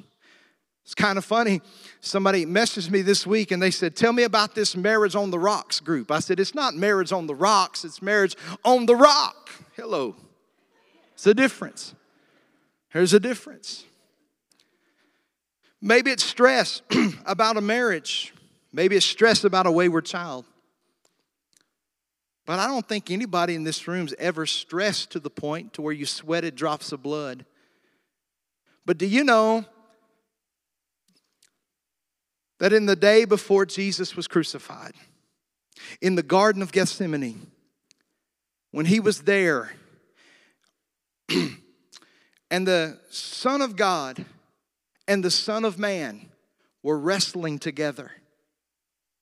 It's 0.86 0.96
kind 0.96 1.18
of 1.18 1.26
funny. 1.26 1.62
Somebody 2.00 2.46
messaged 2.46 2.90
me 2.90 3.02
this 3.02 3.28
week 3.28 3.52
and 3.52 3.62
they 3.62 3.70
said, 3.70 3.96
Tell 3.96 4.14
me 4.14 4.24
about 4.24 4.56
this 4.56 4.76
Marriage 4.76 5.16
on 5.16 5.30
the 5.30 5.38
Rocks 5.38 5.80
group. 5.82 6.10
I 6.10 6.20
said, 6.20 6.40
It's 6.40 6.56
not 6.56 6.74
marriage 6.74 7.12
on 7.12 7.28
the 7.28 7.36
rocks, 7.36 7.84
it's 7.84 8.02
marriage 8.02 8.36
on 8.64 8.86
the 8.86 8.96
rock. 8.96 9.52
Hello. 9.76 10.16
It's 11.14 11.28
a 11.28 11.34
difference. 11.34 11.94
There's 12.94 13.14
a 13.14 13.20
difference. 13.20 13.84
Maybe 15.82 16.12
it's 16.12 16.24
stress 16.24 16.82
about 17.26 17.58
a 17.58 17.62
marriage. 17.62 18.34
Maybe 18.72 18.96
it's 18.96 19.06
stress 19.06 19.44
about 19.44 19.66
a 19.66 19.72
wayward 19.72 20.06
child. 20.06 20.46
But 22.46 22.60
I 22.60 22.68
don't 22.68 22.88
think 22.88 23.12
anybody 23.12 23.56
in 23.56 23.64
this 23.64 23.88
room's 23.88 24.14
ever 24.18 24.46
stressed 24.46 25.12
to 25.12 25.20
the 25.20 25.30
point 25.30 25.74
to 25.74 25.82
where 25.82 25.94
you 25.94 26.06
sweated 26.06 26.56
drops 26.56 26.92
of 26.92 27.04
blood. 27.04 27.46
But 28.86 28.98
do 28.98 29.06
you 29.06 29.24
know 29.24 29.66
that 32.60 32.74
in 32.74 32.88
the 32.88 32.96
day 32.96 33.26
before 33.26 33.66
Jesus 33.66 34.16
was 34.16 34.28
crucified, 34.28 34.94
in 36.02 36.16
the 36.16 36.24
Garden 36.24 36.62
of 36.62 36.72
Gethsemane, 36.72 37.52
when 38.72 38.86
he 38.86 39.00
was 39.00 39.22
there, 39.22 39.72
and 41.30 42.68
the 42.68 43.00
Son 43.10 43.62
of 43.62 43.76
God 43.76 44.26
and 45.08 45.24
the 45.24 45.32
Son 45.32 45.66
of 45.66 45.78
Man 45.78 46.30
were 46.82 46.98
wrestling 46.98 47.60
together. 47.60 48.12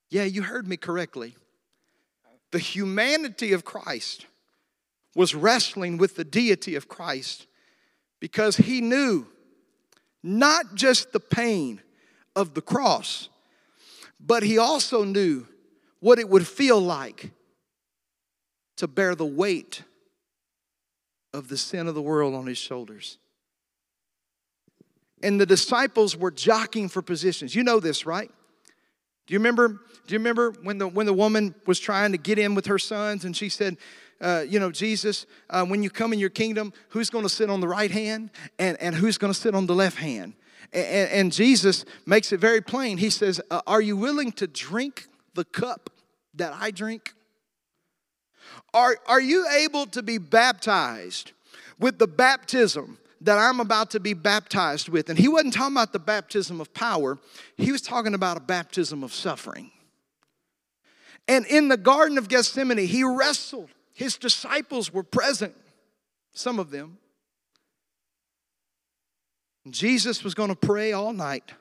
Yeah, 0.09 0.23
you 0.23 0.43
heard 0.43 0.67
me 0.67 0.77
correctly. 0.77 1.35
The 2.51 2.59
humanity 2.59 3.53
of 3.53 3.65
Christ 3.65 4.25
was 5.15 5.35
wrestling 5.35 5.97
with 5.97 6.15
the 6.15 6.23
deity 6.23 6.75
of 6.75 6.87
Christ 6.87 7.47
because 8.19 8.57
he 8.57 8.81
knew 8.81 9.25
not 10.23 10.75
just 10.75 11.11
the 11.11 11.19
pain 11.19 11.81
of 12.35 12.53
the 12.53 12.61
cross, 12.61 13.29
but 14.19 14.43
he 14.43 14.57
also 14.57 15.03
knew 15.03 15.45
what 15.99 16.19
it 16.19 16.29
would 16.29 16.47
feel 16.47 16.79
like 16.79 17.31
to 18.77 18.87
bear 18.87 19.15
the 19.15 19.25
weight 19.25 19.83
of 21.33 21.47
the 21.49 21.57
sin 21.57 21.87
of 21.87 21.95
the 21.95 22.01
world 22.01 22.33
on 22.33 22.45
his 22.45 22.57
shoulders. 22.57 23.17
And 25.23 25.41
the 25.41 25.45
disciples 25.45 26.15
were 26.15 26.31
jockeying 26.31 26.89
for 26.89 27.01
positions. 27.01 27.55
You 27.55 27.63
know 27.63 27.79
this, 27.79 28.05
right? 28.05 28.31
Do 29.27 29.33
you 29.33 29.39
remember? 29.39 29.67
Do 29.67 30.13
you 30.13 30.19
remember 30.19 30.51
when 30.63 30.77
the 30.77 30.87
when 30.87 31.05
the 31.05 31.13
woman 31.13 31.53
was 31.65 31.79
trying 31.79 32.13
to 32.13 32.17
get 32.17 32.39
in 32.39 32.55
with 32.55 32.65
her 32.67 32.79
sons, 32.79 33.25
and 33.25 33.35
she 33.35 33.49
said, 33.49 33.77
uh, 34.21 34.45
"You 34.47 34.59
know, 34.59 34.71
Jesus, 34.71 35.25
uh, 35.49 35.65
when 35.65 35.83
you 35.83 35.89
come 35.89 36.13
in 36.13 36.19
your 36.19 36.29
kingdom, 36.29 36.71
who's 36.89 37.09
going 37.09 37.25
to 37.25 37.29
sit 37.29 37.49
on 37.49 37.59
the 37.59 37.67
right 37.67 37.91
hand, 37.91 38.31
and 38.57 38.77
and 38.81 38.95
who's 38.95 39.17
going 39.17 39.33
to 39.33 39.39
sit 39.39 39.53
on 39.53 39.65
the 39.65 39.75
left 39.75 39.97
hand?" 39.97 40.33
And, 40.73 41.09
and, 41.09 41.31
Jesus 41.31 41.85
makes 42.05 42.33
it 42.33 42.41
very 42.41 42.59
plain. 42.59 42.97
He 42.97 43.09
says, 43.09 43.41
uh, 43.51 43.61
"Are 43.67 43.81
you 43.81 43.97
willing 43.97 44.31
to 44.33 44.47
drink 44.47 45.07
the 45.33 45.45
cup 45.45 45.89
that 46.33 46.53
I 46.53 46.71
drink? 46.71 47.13
Are 48.73 48.97
are 49.07 49.21
you 49.21 49.45
able 49.49 49.87
to 49.87 50.01
be 50.01 50.17
baptized 50.17 51.33
with 51.79 51.99
the 51.99 52.07
baptism 52.07 52.97
that 53.27 53.37
I'm 53.37 53.59
about 53.59 53.91
to 53.91 53.99
be 53.99 54.13
baptized 54.13 54.87
with. 54.87 55.09
And 55.09 55.19
he 55.19 55.27
wasn't 55.27 55.53
talking 55.53 55.75
about 55.75 55.91
the 55.91 55.99
baptism 55.99 56.61
of 56.61 56.73
power, 56.73 57.19
he 57.57 57.73
was 57.73 57.81
talking 57.81 58.13
about 58.13 58.37
a 58.37 58.39
baptism 58.39 59.03
of 59.03 59.13
suffering. 59.13 59.69
And 61.27 61.45
in 61.45 61.67
the 61.67 61.75
Garden 61.75 62.17
of 62.17 62.29
Gethsemane, 62.29 62.77
he 62.77 63.03
wrestled. 63.03 63.69
His 63.93 64.15
disciples 64.15 64.93
were 64.93 65.03
present, 65.03 65.53
some 66.31 66.57
of 66.57 66.71
them. 66.71 66.99
Jesus 69.69 70.23
was 70.23 70.33
going 70.33 70.49
to 70.49 70.55
pray 70.55 70.93
all 70.93 71.11
night. 71.11 71.51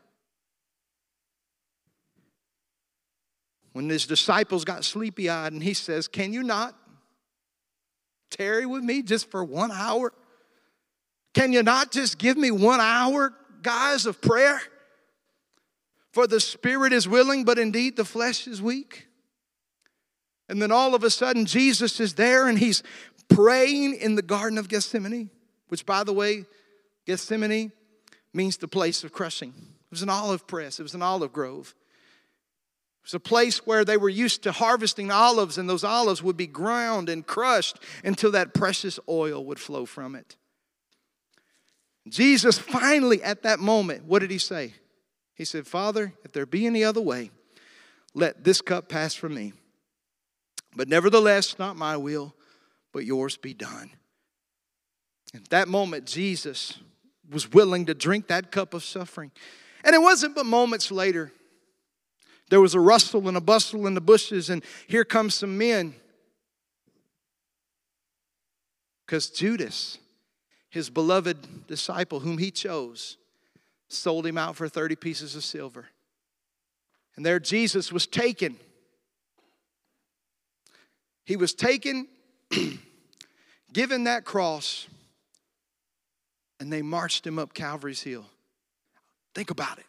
When 3.73 3.89
his 3.89 4.07
disciples 4.07 4.65
got 4.65 4.85
sleepy 4.85 5.29
eyed, 5.29 5.53
and 5.53 5.65
he 5.65 5.75
says, 5.75 6.07
Can 6.07 6.33
you 6.33 6.45
not 6.45 6.77
tarry 8.31 8.67
with 8.67 8.85
me 8.85 9.03
just 9.03 9.29
for 9.33 9.43
one 9.43 9.73
hour? 9.73 10.13
Can 11.37 11.52
you 11.52 11.62
not 11.62 11.93
just 11.93 12.16
give 12.16 12.38
me 12.38 12.50
one 12.50 12.81
hour, 12.81 13.31
guys, 13.61 14.07
of 14.07 14.23
prayer? 14.23 14.59
For 16.11 16.26
the 16.26 16.40
spirit 16.40 16.95
is 16.95 17.07
willing, 17.07 17.45
but 17.45 17.59
indeed 17.59 17.97
the 17.97 18.07
flesh 18.07 18.47
is 18.47 18.62
weak. 18.62 19.07
And 20.49 20.62
then 20.62 20.73
all 20.73 20.95
of 20.95 21.05
a 21.05 21.11
sudden, 21.11 21.45
Jesus 21.45 22.00
is 22.00 22.14
there 22.14 22.49
and 22.49 22.59
he's 22.59 22.83
praying 23.28 23.97
in 23.97 24.14
the 24.14 24.23
Garden 24.23 24.57
of 24.57 24.69
Gethsemane, 24.69 25.28
which, 25.69 25.85
by 25.85 26.05
the 26.05 26.12
way, 26.14 26.47
Gethsemane 27.05 27.71
means 28.33 28.57
the 28.57 28.66
place 28.66 29.05
of 29.05 29.12
crushing. 29.12 29.52
It 29.59 29.90
was 29.90 30.00
an 30.00 30.09
olive 30.09 30.47
press, 30.47 30.81
it 30.81 30.85
was 30.85 30.95
an 30.95 31.02
olive 31.02 31.35
grove. 31.35 31.75
It 33.02 33.09
was 33.09 33.14
a 33.14 33.21
place 33.21 33.66
where 33.66 33.85
they 33.85 33.99
were 33.99 34.09
used 34.09 34.43
to 34.45 34.52
harvesting 34.52 35.11
olives, 35.11 35.59
and 35.59 35.69
those 35.69 35.85
olives 35.85 36.23
would 36.23 36.38
be 36.38 36.47
ground 36.47 37.11
and 37.11 37.26
crushed 37.26 37.78
until 38.02 38.31
that 38.31 38.55
precious 38.55 38.99
oil 39.07 39.45
would 39.45 39.61
flow 39.61 39.85
from 39.85 40.14
it. 40.14 40.37
Jesus 42.09 42.59
finally, 42.59 43.23
at 43.23 43.43
that 43.43 43.59
moment, 43.59 44.05
what 44.05 44.21
did 44.21 44.31
he 44.31 44.39
say? 44.39 44.75
He 45.35 45.45
said, 45.45 45.67
Father, 45.67 46.13
if 46.25 46.33
there 46.33 46.47
be 46.47 46.67
any 46.67 46.85
other 46.85 47.01
way, 47.01 47.31
let 48.15 48.45
this 48.45 48.61
cup 48.61 48.89
pass 48.89 49.15
from 49.15 49.35
me. 49.35 49.53
But 50.75 50.89
nevertheless, 50.89 51.59
not 51.59 51.77
my 51.77 51.97
will, 51.97 52.35
but 52.93 53.05
yours 53.05 53.37
be 53.37 53.55
done. 53.55 53.91
At 55.35 55.49
that 55.51 55.69
moment, 55.69 56.07
Jesus 56.07 56.79
was 57.31 57.53
willing 57.53 57.87
to 57.87 57.95
drink 57.95 58.29
that 58.29 58.51
cup 58.51 58.73
of 58.73 58.85
suffering. 58.85 59.33
And 59.85 59.95
it 59.95 60.01
wasn't 60.01 60.35
but 60.35 60.47
moments 60.47 60.91
later. 60.91 61.33
There 62.49 62.61
was 62.61 62.75
a 62.75 62.81
rustle 62.81 63.27
and 63.29 63.37
a 63.37 63.41
bustle 63.41 63.87
in 63.87 63.95
the 63.95 64.01
bushes, 64.01 64.49
and 64.49 64.63
here 64.87 65.05
come 65.05 65.31
some 65.31 65.59
men. 65.59 65.95
Because 69.05 69.31
Judas 69.31 69.99
his 70.71 70.91
beloved 70.91 71.67
disciple, 71.67 72.21
whom 72.21 72.39
he 72.39 72.51
chose, 72.51 73.17
sold 73.89 74.27
him 74.27 74.37
out 74.37 74.57
for 74.57 74.69
30 74.69 74.97
pieces 74.97 75.37
of 75.37 75.45
silver. 75.45 75.87
And 77.17 77.25
there 77.25 77.41
Jesus 77.41 77.93
was 77.93 78.07
taken. 78.07 78.57
He 81.25 81.37
was 81.37 81.55
taken, 81.55 82.09
given 83.73 84.05
that 84.05 84.25
cross, 84.25 84.87
and 86.61 86.73
they 86.73 86.83
marched 86.83 87.27
him 87.27 87.39
up 87.39 87.53
Calvary's 87.53 88.03
Hill. 88.03 88.25
Think 89.35 89.51
about 89.51 89.79
it. 89.79 89.87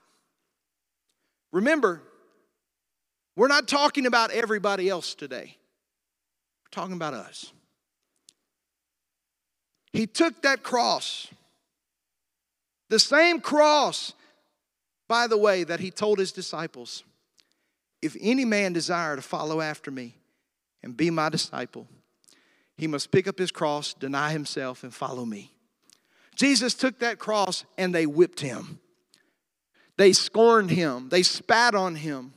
Remember, 1.52 2.02
we're 3.36 3.48
not 3.48 3.68
talking 3.68 4.06
about 4.06 4.32
everybody 4.32 4.90
else 4.90 5.16
today, 5.16 5.58
we're 6.64 6.72
talking 6.72 6.96
about 6.96 7.14
us. 7.14 7.52
He 9.98 10.06
took 10.06 10.44
that 10.44 10.62
cross, 10.62 11.28
the 12.88 13.00
same 13.00 13.42
cross, 13.42 14.14
by 15.08 15.26
the 15.26 15.40
way, 15.40 15.64
that 15.64 15.80
he 15.80 15.90
told 15.90 16.20
his 16.20 16.32
disciples 16.32 17.04
if 18.04 18.16
any 18.22 18.46
man 18.46 18.74
desire 18.74 19.16
to 19.16 19.24
follow 19.24 19.60
after 19.60 19.90
me 19.90 20.14
and 20.84 20.96
be 20.96 21.10
my 21.10 21.30
disciple, 21.30 21.88
he 22.78 22.86
must 22.86 23.10
pick 23.10 23.28
up 23.28 23.40
his 23.40 23.52
cross, 23.52 23.96
deny 23.96 24.32
himself, 24.32 24.84
and 24.84 24.94
follow 24.94 25.26
me. 25.26 25.52
Jesus 26.36 26.76
took 26.76 27.00
that 27.00 27.18
cross 27.18 27.66
and 27.76 27.96
they 27.96 28.06
whipped 28.06 28.42
him. 28.42 28.80
They 29.98 30.14
scorned 30.14 30.70
him. 30.70 31.10
They 31.10 31.24
spat 31.24 31.74
on 31.74 31.96
him. 31.96 32.34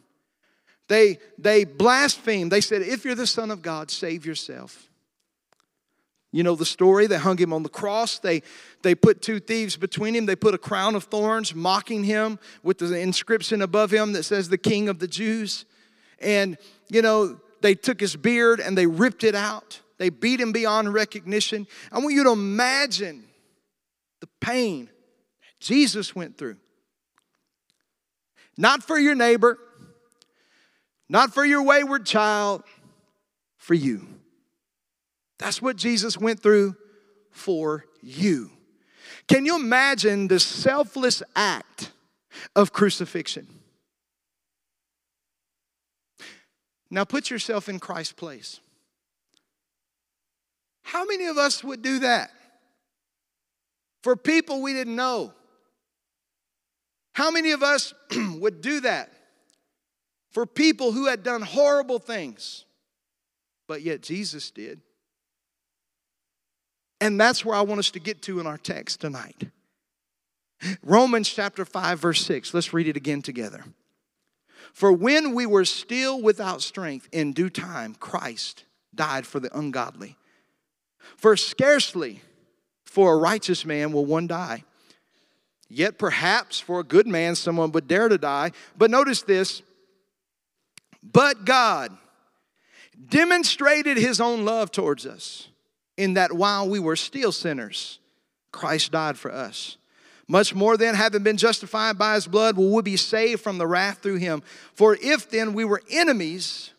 They, 0.88 1.18
they 1.36 1.64
blasphemed. 1.64 2.50
They 2.50 2.62
said, 2.62 2.80
If 2.80 3.04
you're 3.04 3.14
the 3.14 3.26
Son 3.26 3.50
of 3.50 3.60
God, 3.60 3.90
save 3.90 4.24
yourself. 4.24 4.89
You 6.32 6.44
know 6.44 6.54
the 6.54 6.64
story. 6.64 7.06
They 7.06 7.18
hung 7.18 7.38
him 7.38 7.52
on 7.52 7.62
the 7.62 7.68
cross. 7.68 8.18
They, 8.18 8.42
they 8.82 8.94
put 8.94 9.20
two 9.20 9.40
thieves 9.40 9.76
between 9.76 10.14
him. 10.14 10.26
They 10.26 10.36
put 10.36 10.54
a 10.54 10.58
crown 10.58 10.94
of 10.94 11.04
thorns, 11.04 11.54
mocking 11.54 12.04
him 12.04 12.38
with 12.62 12.78
the 12.78 12.98
inscription 12.98 13.62
above 13.62 13.90
him 13.90 14.12
that 14.12 14.22
says, 14.22 14.48
The 14.48 14.58
King 14.58 14.88
of 14.88 15.00
the 15.00 15.08
Jews. 15.08 15.64
And, 16.20 16.56
you 16.88 17.02
know, 17.02 17.40
they 17.62 17.74
took 17.74 18.00
his 18.00 18.14
beard 18.14 18.60
and 18.60 18.78
they 18.78 18.86
ripped 18.86 19.24
it 19.24 19.34
out. 19.34 19.80
They 19.98 20.08
beat 20.08 20.40
him 20.40 20.52
beyond 20.52 20.94
recognition. 20.94 21.66
I 21.90 21.98
want 21.98 22.14
you 22.14 22.24
to 22.24 22.30
imagine 22.30 23.24
the 24.20 24.28
pain 24.40 24.86
that 24.86 25.60
Jesus 25.60 26.14
went 26.14 26.38
through. 26.38 26.56
Not 28.56 28.82
for 28.82 28.98
your 28.98 29.14
neighbor, 29.14 29.58
not 31.08 31.34
for 31.34 31.44
your 31.44 31.62
wayward 31.62 32.06
child, 32.06 32.62
for 33.56 33.74
you. 33.74 34.06
That's 35.40 35.62
what 35.62 35.76
Jesus 35.76 36.18
went 36.18 36.42
through 36.42 36.76
for 37.30 37.86
you. 38.02 38.50
Can 39.26 39.46
you 39.46 39.56
imagine 39.56 40.28
the 40.28 40.38
selfless 40.38 41.22
act 41.34 41.92
of 42.54 42.74
crucifixion? 42.74 43.48
Now 46.90 47.04
put 47.04 47.30
yourself 47.30 47.70
in 47.70 47.80
Christ's 47.80 48.12
place. 48.12 48.60
How 50.82 51.06
many 51.06 51.24
of 51.24 51.38
us 51.38 51.64
would 51.64 51.80
do 51.80 52.00
that? 52.00 52.30
For 54.02 54.16
people 54.16 54.60
we 54.60 54.74
didn't 54.74 54.96
know. 54.96 55.32
How 57.14 57.30
many 57.30 57.52
of 57.52 57.62
us 57.62 57.94
would 58.34 58.60
do 58.60 58.80
that 58.80 59.10
for 60.32 60.44
people 60.44 60.92
who 60.92 61.06
had 61.06 61.22
done 61.22 61.40
horrible 61.40 61.98
things? 61.98 62.66
But 63.66 63.80
yet 63.80 64.02
Jesus 64.02 64.50
did. 64.50 64.82
And 67.00 67.20
that's 67.20 67.44
where 67.44 67.56
I 67.56 67.62
want 67.62 67.78
us 67.78 67.90
to 67.92 68.00
get 68.00 68.22
to 68.22 68.40
in 68.40 68.46
our 68.46 68.58
text 68.58 69.00
tonight. 69.00 69.48
Romans 70.82 71.28
chapter 71.28 71.64
5, 71.64 71.98
verse 71.98 72.24
6. 72.26 72.52
Let's 72.52 72.72
read 72.72 72.86
it 72.86 72.96
again 72.96 73.22
together. 73.22 73.64
For 74.72 74.92
when 74.92 75.34
we 75.34 75.46
were 75.46 75.64
still 75.64 76.20
without 76.20 76.62
strength, 76.62 77.08
in 77.12 77.32
due 77.32 77.50
time, 77.50 77.94
Christ 77.94 78.64
died 78.94 79.26
for 79.26 79.40
the 79.40 79.56
ungodly. 79.56 80.16
For 81.16 81.36
scarcely 81.36 82.20
for 82.84 83.14
a 83.14 83.16
righteous 83.16 83.64
man 83.64 83.92
will 83.92 84.04
one 84.04 84.26
die. 84.26 84.64
Yet 85.68 85.98
perhaps 85.98 86.60
for 86.60 86.80
a 86.80 86.84
good 86.84 87.06
man 87.06 87.36
someone 87.36 87.72
would 87.72 87.88
dare 87.88 88.08
to 88.08 88.18
die. 88.18 88.52
But 88.76 88.90
notice 88.90 89.22
this. 89.22 89.62
But 91.02 91.44
God 91.44 91.96
demonstrated 93.08 93.96
his 93.96 94.20
own 94.20 94.44
love 94.44 94.70
towards 94.70 95.06
us 95.06 95.49
in 96.00 96.14
that 96.14 96.32
while 96.32 96.66
we 96.66 96.78
were 96.78 96.96
still 96.96 97.30
sinners, 97.30 97.98
Christ 98.52 98.90
died 98.90 99.18
for 99.18 99.30
us. 99.30 99.76
Much 100.26 100.54
more 100.54 100.78
then, 100.78 100.94
having 100.94 101.22
been 101.22 101.36
justified 101.36 101.98
by 101.98 102.14
his 102.14 102.26
blood, 102.26 102.56
will 102.56 102.72
we 102.72 102.80
be 102.80 102.96
saved 102.96 103.42
from 103.42 103.58
the 103.58 103.66
wrath 103.66 103.98
through 103.98 104.16
him. 104.16 104.42
For 104.72 104.96
if 105.02 105.28
then 105.28 105.52
we 105.52 105.66
were 105.66 105.82
enemies, 105.90 106.70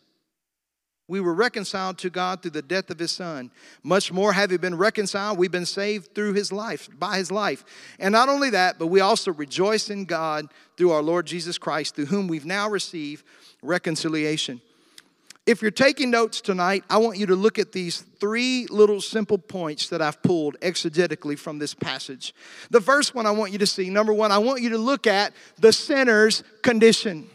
we 1.06 1.20
were 1.20 1.34
reconciled 1.34 1.98
to 1.98 2.10
God 2.10 2.42
through 2.42 2.52
the 2.52 2.62
death 2.62 2.90
of 2.90 2.98
his 2.98 3.12
son. 3.12 3.52
Much 3.84 4.10
more, 4.10 4.32
having 4.32 4.56
been 4.56 4.76
reconciled, 4.76 5.38
we've 5.38 5.52
been 5.52 5.66
saved 5.66 6.14
through 6.16 6.32
his 6.32 6.50
life, 6.50 6.88
by 6.98 7.18
his 7.18 7.30
life. 7.30 7.64
And 8.00 8.10
not 8.10 8.28
only 8.28 8.50
that, 8.50 8.76
but 8.78 8.88
we 8.88 9.00
also 9.00 9.32
rejoice 9.32 9.88
in 9.88 10.04
God 10.04 10.46
through 10.76 10.90
our 10.90 11.02
Lord 11.02 11.26
Jesus 11.26 11.58
Christ, 11.58 11.94
through 11.94 12.06
whom 12.06 12.26
we've 12.26 12.46
now 12.46 12.68
received 12.68 13.24
reconciliation. 13.62 14.60
If 15.44 15.60
you're 15.60 15.72
taking 15.72 16.10
notes 16.10 16.40
tonight, 16.40 16.84
I 16.88 16.98
want 16.98 17.18
you 17.18 17.26
to 17.26 17.34
look 17.34 17.58
at 17.58 17.72
these 17.72 18.02
three 18.20 18.66
little 18.70 19.00
simple 19.00 19.38
points 19.38 19.88
that 19.88 20.00
I've 20.00 20.22
pulled 20.22 20.58
exegetically 20.60 21.36
from 21.36 21.58
this 21.58 21.74
passage. 21.74 22.32
The 22.70 22.80
first 22.80 23.14
one 23.14 23.26
I 23.26 23.32
want 23.32 23.50
you 23.50 23.58
to 23.58 23.66
see 23.66 23.90
number 23.90 24.12
one, 24.12 24.30
I 24.30 24.38
want 24.38 24.62
you 24.62 24.68
to 24.70 24.78
look 24.78 25.08
at 25.08 25.32
the 25.58 25.72
sinner's 25.72 26.44
condition. 26.62 27.28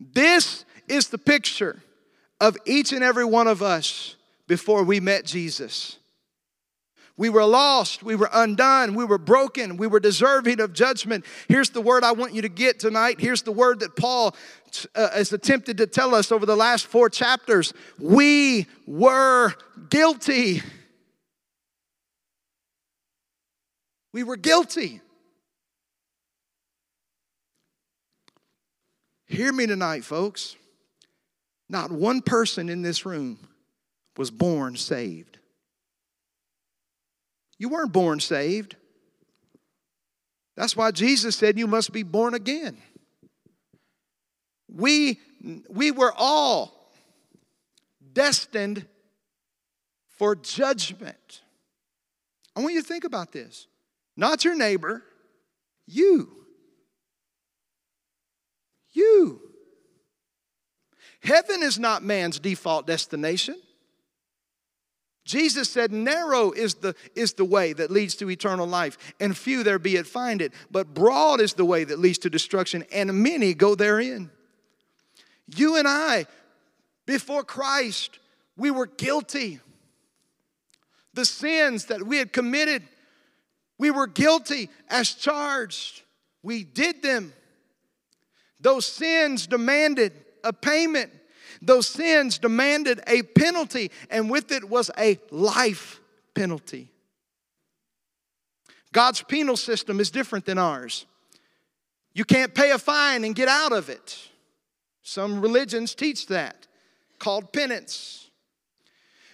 This 0.00 0.64
is 0.88 1.08
the 1.08 1.18
picture 1.18 1.82
of 2.40 2.56
each 2.64 2.92
and 2.92 3.04
every 3.04 3.26
one 3.26 3.48
of 3.48 3.62
us 3.62 4.16
before 4.48 4.82
we 4.82 4.98
met 4.98 5.26
Jesus. 5.26 5.98
We 7.18 7.28
were 7.28 7.44
lost. 7.44 8.02
We 8.02 8.16
were 8.16 8.30
undone. 8.32 8.94
We 8.94 9.04
were 9.04 9.18
broken. 9.18 9.76
We 9.76 9.86
were 9.86 10.00
deserving 10.00 10.60
of 10.60 10.72
judgment. 10.72 11.26
Here's 11.46 11.70
the 11.70 11.80
word 11.82 12.02
I 12.02 12.12
want 12.12 12.34
you 12.34 12.42
to 12.42 12.48
get 12.48 12.80
tonight. 12.80 13.20
Here's 13.20 13.42
the 13.42 13.52
word 13.52 13.80
that 13.80 13.94
Paul 13.96 14.34
uh, 14.94 15.10
has 15.10 15.32
attempted 15.32 15.78
to 15.78 15.86
tell 15.86 16.14
us 16.14 16.32
over 16.32 16.46
the 16.46 16.56
last 16.56 16.86
four 16.86 17.08
chapters. 17.08 17.72
We 17.98 18.66
were 18.86 19.52
guilty. 19.90 20.62
We 24.12 24.22
were 24.22 24.36
guilty. 24.36 25.00
Hear 29.26 29.52
me 29.52 29.66
tonight, 29.66 30.04
folks. 30.04 30.56
Not 31.68 31.90
one 31.90 32.20
person 32.20 32.68
in 32.68 32.82
this 32.82 33.06
room 33.06 33.38
was 34.16 34.30
born 34.30 34.76
saved. 34.76 35.38
You 37.58 37.70
weren't 37.70 37.92
born 37.92 38.20
saved. 38.20 38.76
That's 40.56 40.76
why 40.76 40.90
Jesus 40.90 41.34
said 41.34 41.58
you 41.58 41.66
must 41.66 41.92
be 41.92 42.02
born 42.02 42.34
again. 42.34 42.76
We, 44.74 45.20
we 45.68 45.90
were 45.90 46.12
all 46.16 46.90
destined 48.12 48.86
for 50.18 50.36
judgment. 50.36 51.42
I 52.54 52.60
want 52.60 52.74
you 52.74 52.82
to 52.82 52.88
think 52.88 53.04
about 53.04 53.32
this. 53.32 53.66
Not 54.16 54.44
your 54.44 54.54
neighbor, 54.54 55.02
you. 55.86 56.30
You. 58.92 59.40
Heaven 61.22 61.62
is 61.62 61.78
not 61.78 62.02
man's 62.02 62.38
default 62.38 62.86
destination. 62.86 63.56
Jesus 65.24 65.70
said, 65.70 65.92
Narrow 65.92 66.50
is 66.50 66.74
the, 66.74 66.94
is 67.14 67.34
the 67.34 67.44
way 67.44 67.72
that 67.72 67.90
leads 67.90 68.16
to 68.16 68.28
eternal 68.28 68.66
life, 68.66 68.98
and 69.20 69.36
few 69.36 69.62
there 69.62 69.78
be 69.78 69.96
that 69.96 70.06
find 70.06 70.42
it. 70.42 70.52
But 70.70 70.94
broad 70.94 71.40
is 71.40 71.54
the 71.54 71.64
way 71.64 71.84
that 71.84 71.98
leads 71.98 72.18
to 72.18 72.30
destruction, 72.30 72.84
and 72.92 73.22
many 73.22 73.54
go 73.54 73.74
therein. 73.74 74.30
You 75.54 75.76
and 75.76 75.86
I, 75.86 76.26
before 77.06 77.44
Christ, 77.44 78.18
we 78.56 78.70
were 78.70 78.86
guilty. 78.86 79.60
The 81.14 81.24
sins 81.24 81.86
that 81.86 82.02
we 82.02 82.16
had 82.16 82.32
committed, 82.32 82.82
we 83.78 83.90
were 83.90 84.06
guilty 84.06 84.70
as 84.88 85.12
charged. 85.12 86.02
We 86.42 86.64
did 86.64 87.02
them. 87.02 87.32
Those 88.60 88.86
sins 88.86 89.46
demanded 89.46 90.12
a 90.44 90.52
payment. 90.52 91.10
Those 91.60 91.86
sins 91.86 92.38
demanded 92.38 93.02
a 93.06 93.22
penalty, 93.22 93.90
and 94.10 94.30
with 94.30 94.50
it 94.52 94.68
was 94.68 94.90
a 94.98 95.18
life 95.30 96.00
penalty. 96.34 96.90
God's 98.92 99.22
penal 99.22 99.56
system 99.56 100.00
is 100.00 100.10
different 100.10 100.44
than 100.44 100.58
ours. 100.58 101.06
You 102.14 102.24
can't 102.24 102.54
pay 102.54 102.70
a 102.70 102.78
fine 102.78 103.24
and 103.24 103.34
get 103.34 103.48
out 103.48 103.72
of 103.72 103.88
it. 103.88 104.28
Some 105.02 105.40
religions 105.40 105.94
teach 105.94 106.26
that, 106.28 106.66
called 107.18 107.52
penance. 107.52 108.30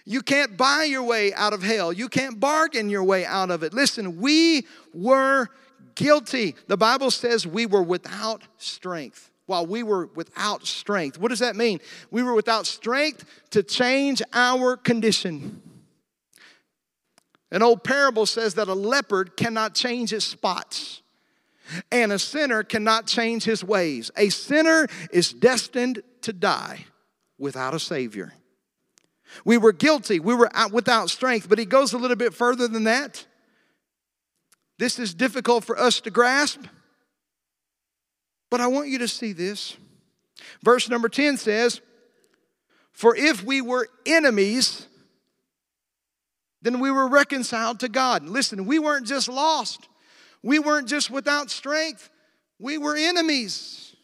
You 0.05 0.21
can't 0.21 0.57
buy 0.57 0.85
your 0.85 1.03
way 1.03 1.33
out 1.33 1.53
of 1.53 1.61
hell. 1.61 1.93
You 1.93 2.09
can't 2.09 2.39
bargain 2.39 2.89
your 2.89 3.03
way 3.03 3.25
out 3.25 3.51
of 3.51 3.61
it. 3.61 3.73
Listen, 3.73 4.19
we 4.19 4.65
were 4.93 5.47
guilty. 5.95 6.55
The 6.67 6.77
Bible 6.77 7.11
says 7.11 7.45
we 7.45 7.65
were 7.65 7.83
without 7.83 8.43
strength 8.57 9.29
while 9.49 9.65
we 9.65 9.81
were 9.81 10.05
without 10.15 10.65
strength. 10.65 11.19
What 11.19 11.29
does 11.29 11.39
that 11.39 11.55
mean? 11.55 11.79
We 12.11 12.21
were 12.21 12.35
without 12.35 12.67
strength 12.67 13.25
to 13.49 13.63
change 13.63 14.21
our 14.31 14.77
condition. 14.77 15.61
An 17.51 17.63
old 17.63 17.83
parable 17.83 18.27
says 18.27 18.53
that 18.55 18.67
a 18.67 18.75
leopard 18.75 19.35
cannot 19.35 19.73
change 19.73 20.13
its 20.13 20.25
spots, 20.25 21.01
and 21.91 22.11
a 22.11 22.19
sinner 22.19 22.63
cannot 22.63 23.07
change 23.07 23.43
his 23.43 23.63
ways. 23.63 24.11
A 24.15 24.29
sinner 24.29 24.87
is 25.11 25.33
destined 25.33 26.01
to 26.21 26.33
die 26.33 26.85
without 27.37 27.73
a 27.73 27.79
Savior. 27.79 28.33
We 29.45 29.57
were 29.57 29.73
guilty, 29.73 30.19
we 30.19 30.33
were 30.33 30.49
without 30.71 31.09
strength, 31.09 31.47
but 31.49 31.59
he 31.59 31.65
goes 31.65 31.93
a 31.93 31.97
little 31.97 32.17
bit 32.17 32.33
further 32.33 32.67
than 32.67 32.85
that. 32.85 33.25
This 34.79 34.97
is 34.97 35.13
difficult 35.13 35.65
for 35.65 35.77
us 35.77 35.99
to 36.01 36.09
grasp. 36.09 36.61
But 38.49 38.61
I 38.61 38.67
want 38.67 38.87
you 38.87 38.99
to 38.99 39.07
see 39.07 39.33
this. 39.33 39.75
Verse 40.63 40.89
number 40.89 41.09
10 41.09 41.35
says, 41.35 41.81
For 42.93 43.13
if 43.13 43.43
we 43.43 43.61
were 43.61 43.89
enemies, 44.05 44.87
then 46.61 46.79
we 46.79 46.91
were 46.91 47.09
reconciled 47.09 47.81
to 47.81 47.89
God. 47.89 48.23
Listen, 48.23 48.65
we 48.65 48.79
weren't 48.79 49.05
just 49.05 49.27
lost, 49.27 49.88
we 50.43 50.59
weren't 50.59 50.87
just 50.87 51.09
without 51.09 51.49
strength, 51.49 52.09
we 52.59 52.77
were 52.77 52.95
enemies. 52.95 53.95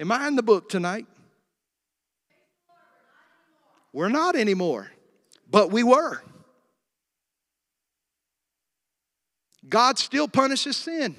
Am 0.00 0.10
I 0.10 0.26
in 0.26 0.36
the 0.36 0.42
book 0.42 0.68
tonight? 0.68 1.06
We're 3.92 4.08
not 4.08 4.34
anymore, 4.34 4.90
but 5.48 5.70
we 5.70 5.82
were. 5.82 6.20
God 9.68 9.98
still 9.98 10.28
punishes 10.28 10.76
sin. 10.76 11.14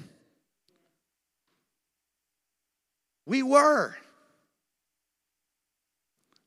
We 3.24 3.42
were. 3.42 3.96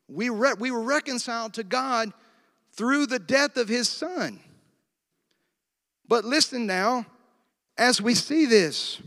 We, 0.07 0.29
re- 0.29 0.55
we 0.57 0.71
were 0.71 0.81
reconciled 0.81 1.53
to 1.55 1.63
God 1.63 2.13
through 2.73 3.07
the 3.07 3.19
death 3.19 3.57
of 3.57 3.67
his 3.67 3.89
son. 3.89 4.39
But 6.09 6.25
listen 6.25 6.65
now, 6.65 7.05
as 7.77 8.01
we 8.01 8.15
see 8.15 8.47
this, 8.47 8.99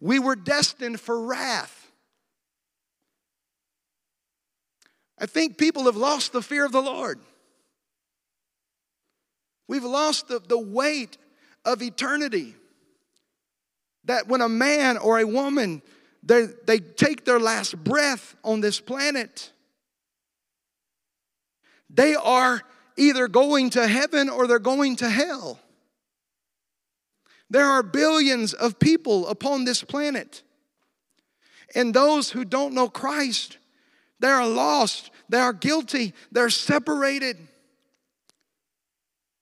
we 0.00 0.18
were 0.18 0.34
destined 0.34 1.00
for 1.00 1.26
wrath. 1.26 1.92
I 5.16 5.26
think 5.26 5.56
people 5.56 5.84
have 5.84 5.96
lost 5.96 6.32
the 6.32 6.42
fear 6.42 6.66
of 6.66 6.72
the 6.72 6.82
Lord. 6.82 7.20
We've 9.68 9.84
lost 9.84 10.26
the, 10.26 10.40
the 10.40 10.58
weight 10.58 11.16
of 11.64 11.82
eternity. 11.82 12.56
That 14.04 14.26
when 14.26 14.40
a 14.40 14.48
man 14.48 14.96
or 14.96 15.20
a 15.20 15.26
woman 15.26 15.82
they, 16.24 16.46
they 16.66 16.78
take 16.78 17.26
their 17.26 17.38
last 17.38 17.76
breath 17.84 18.34
on 18.42 18.60
this 18.60 18.80
planet, 18.80 19.52
they 21.88 22.16
are 22.16 22.62
either 22.96 23.28
going 23.28 23.70
to 23.70 23.86
heaven 23.86 24.28
or 24.28 24.48
they're 24.48 24.58
going 24.58 24.96
to 24.96 25.08
hell. 25.08 25.60
There 27.50 27.64
are 27.64 27.82
billions 27.82 28.52
of 28.52 28.78
people 28.78 29.26
upon 29.28 29.64
this 29.64 29.82
planet. 29.82 30.42
And 31.74 31.92
those 31.94 32.30
who 32.30 32.44
don't 32.44 32.74
know 32.74 32.88
Christ, 32.88 33.58
they 34.20 34.28
are 34.28 34.46
lost, 34.46 35.10
they 35.28 35.38
are 35.38 35.52
guilty, 35.52 36.14
they're 36.32 36.50
separated. 36.50 37.36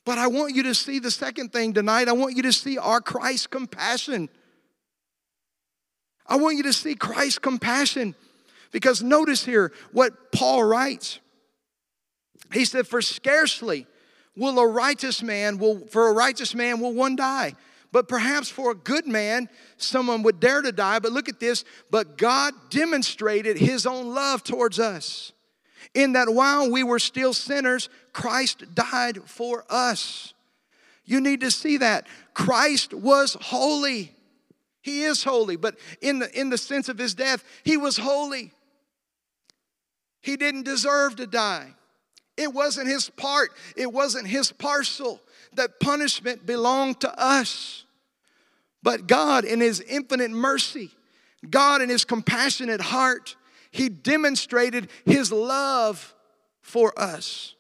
But 0.05 0.19
I 0.19 0.29
want 0.29 0.55
you 0.55 0.63
to 0.65 0.75
see 0.75 0.99
the 0.99 1.11
second 1.11 1.53
thing 1.53 1.73
tonight. 1.73 2.09
I 2.09 2.13
want 2.13 2.37
you 2.37 2.43
to 2.43 2.53
see 2.53 2.79
our 2.79 3.01
Christ 3.01 3.51
compassion. 3.51 4.29
I 6.27 6.37
want 6.37 6.57
you 6.57 6.63
to 6.65 6.73
see 6.73 6.95
Christ's 6.95 7.41
compassion 7.41 8.15
because 8.71 9.03
notice 9.03 9.45
here 9.45 9.73
what 9.93 10.33
Paul 10.33 10.63
writes. 10.65 11.21
He 12.53 12.65
said, 12.65 12.87
For 12.87 13.03
scarcely 13.03 13.87
will 14.37 14.59
a 14.59 14.67
righteous 14.67 15.23
man, 15.23 15.59
will, 15.59 15.87
for 15.89 16.09
a 16.09 16.13
righteous 16.13 16.55
man 16.55 16.81
will 16.81 16.93
one 16.93 17.17
die. 17.17 17.55
But 17.97 18.09
perhaps 18.09 18.51
for 18.51 18.73
a 18.73 18.75
good 18.75 19.07
man, 19.07 19.49
someone 19.79 20.23
would 20.25 20.39
dare 20.39 20.61
to 20.61 20.71
die. 20.71 20.99
But 20.99 21.13
look 21.13 21.31
at 21.31 21.41
this. 21.41 21.65
But 21.91 22.19
God 22.19 22.53
demonstrated 22.69 23.57
his 23.57 23.87
own 23.87 24.13
love 24.13 24.45
towards 24.45 24.79
us 24.79 25.33
in 25.95 26.13
that 26.13 26.29
while 26.29 26.71
we 26.71 26.85
were 26.85 26.99
still 26.99 27.33
sinners, 27.33 27.89
Christ 28.13 28.75
died 28.75 29.21
for 29.25 29.65
us. 29.71 30.35
You 31.07 31.23
need 31.23 31.41
to 31.41 31.51
see 31.51 31.79
that. 31.79 32.07
Christ 32.35 32.93
was 32.93 33.35
holy. 33.41 34.13
He 34.83 35.05
is 35.05 35.25
holy, 35.25 35.57
but 35.57 35.77
in 36.03 36.19
the, 36.19 36.39
in 36.39 36.51
the 36.51 36.59
sense 36.59 36.91
of 36.91 36.99
his 36.99 37.15
death, 37.15 37.43
he 37.65 37.79
was 37.79 37.97
holy. 37.97 38.53
He 40.21 40.37
didn't 40.37 40.65
deserve 40.65 41.17
to 41.17 41.27
die. 41.27 41.73
It 42.37 42.53
wasn't 42.53 42.89
his 42.89 43.09
part, 43.09 43.53
it 43.75 43.91
wasn't 43.91 44.27
his 44.27 44.53
parcel. 44.53 45.23
That 45.55 45.81
punishment 45.81 46.45
belonged 46.45 47.01
to 47.01 47.19
us. 47.19 47.85
But 48.87 49.09
God, 49.09 49.45
in 49.45 49.59
his 49.59 49.81
infinite 49.81 50.31
mercy, 50.31 50.93
God, 51.51 51.83
in 51.83 51.89
his 51.89 52.05
compassionate 52.05 52.81
heart, 52.81 53.35
he 53.73 53.89
demonstrated 53.89 54.91
his 55.05 55.33
love 55.33 56.15
for 56.61 56.97
us. 56.97 57.57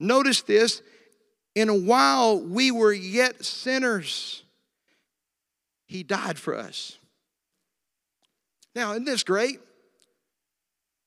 Notice 0.00 0.40
this, 0.40 0.80
and 1.54 1.86
while 1.86 2.40
we 2.40 2.70
were 2.70 2.94
yet 2.94 3.44
sinners, 3.44 4.42
he 5.84 6.02
died 6.02 6.38
for 6.38 6.56
us. 6.56 6.96
Now, 8.74 8.92
isn't 8.92 9.04
this 9.04 9.22
great? 9.22 9.60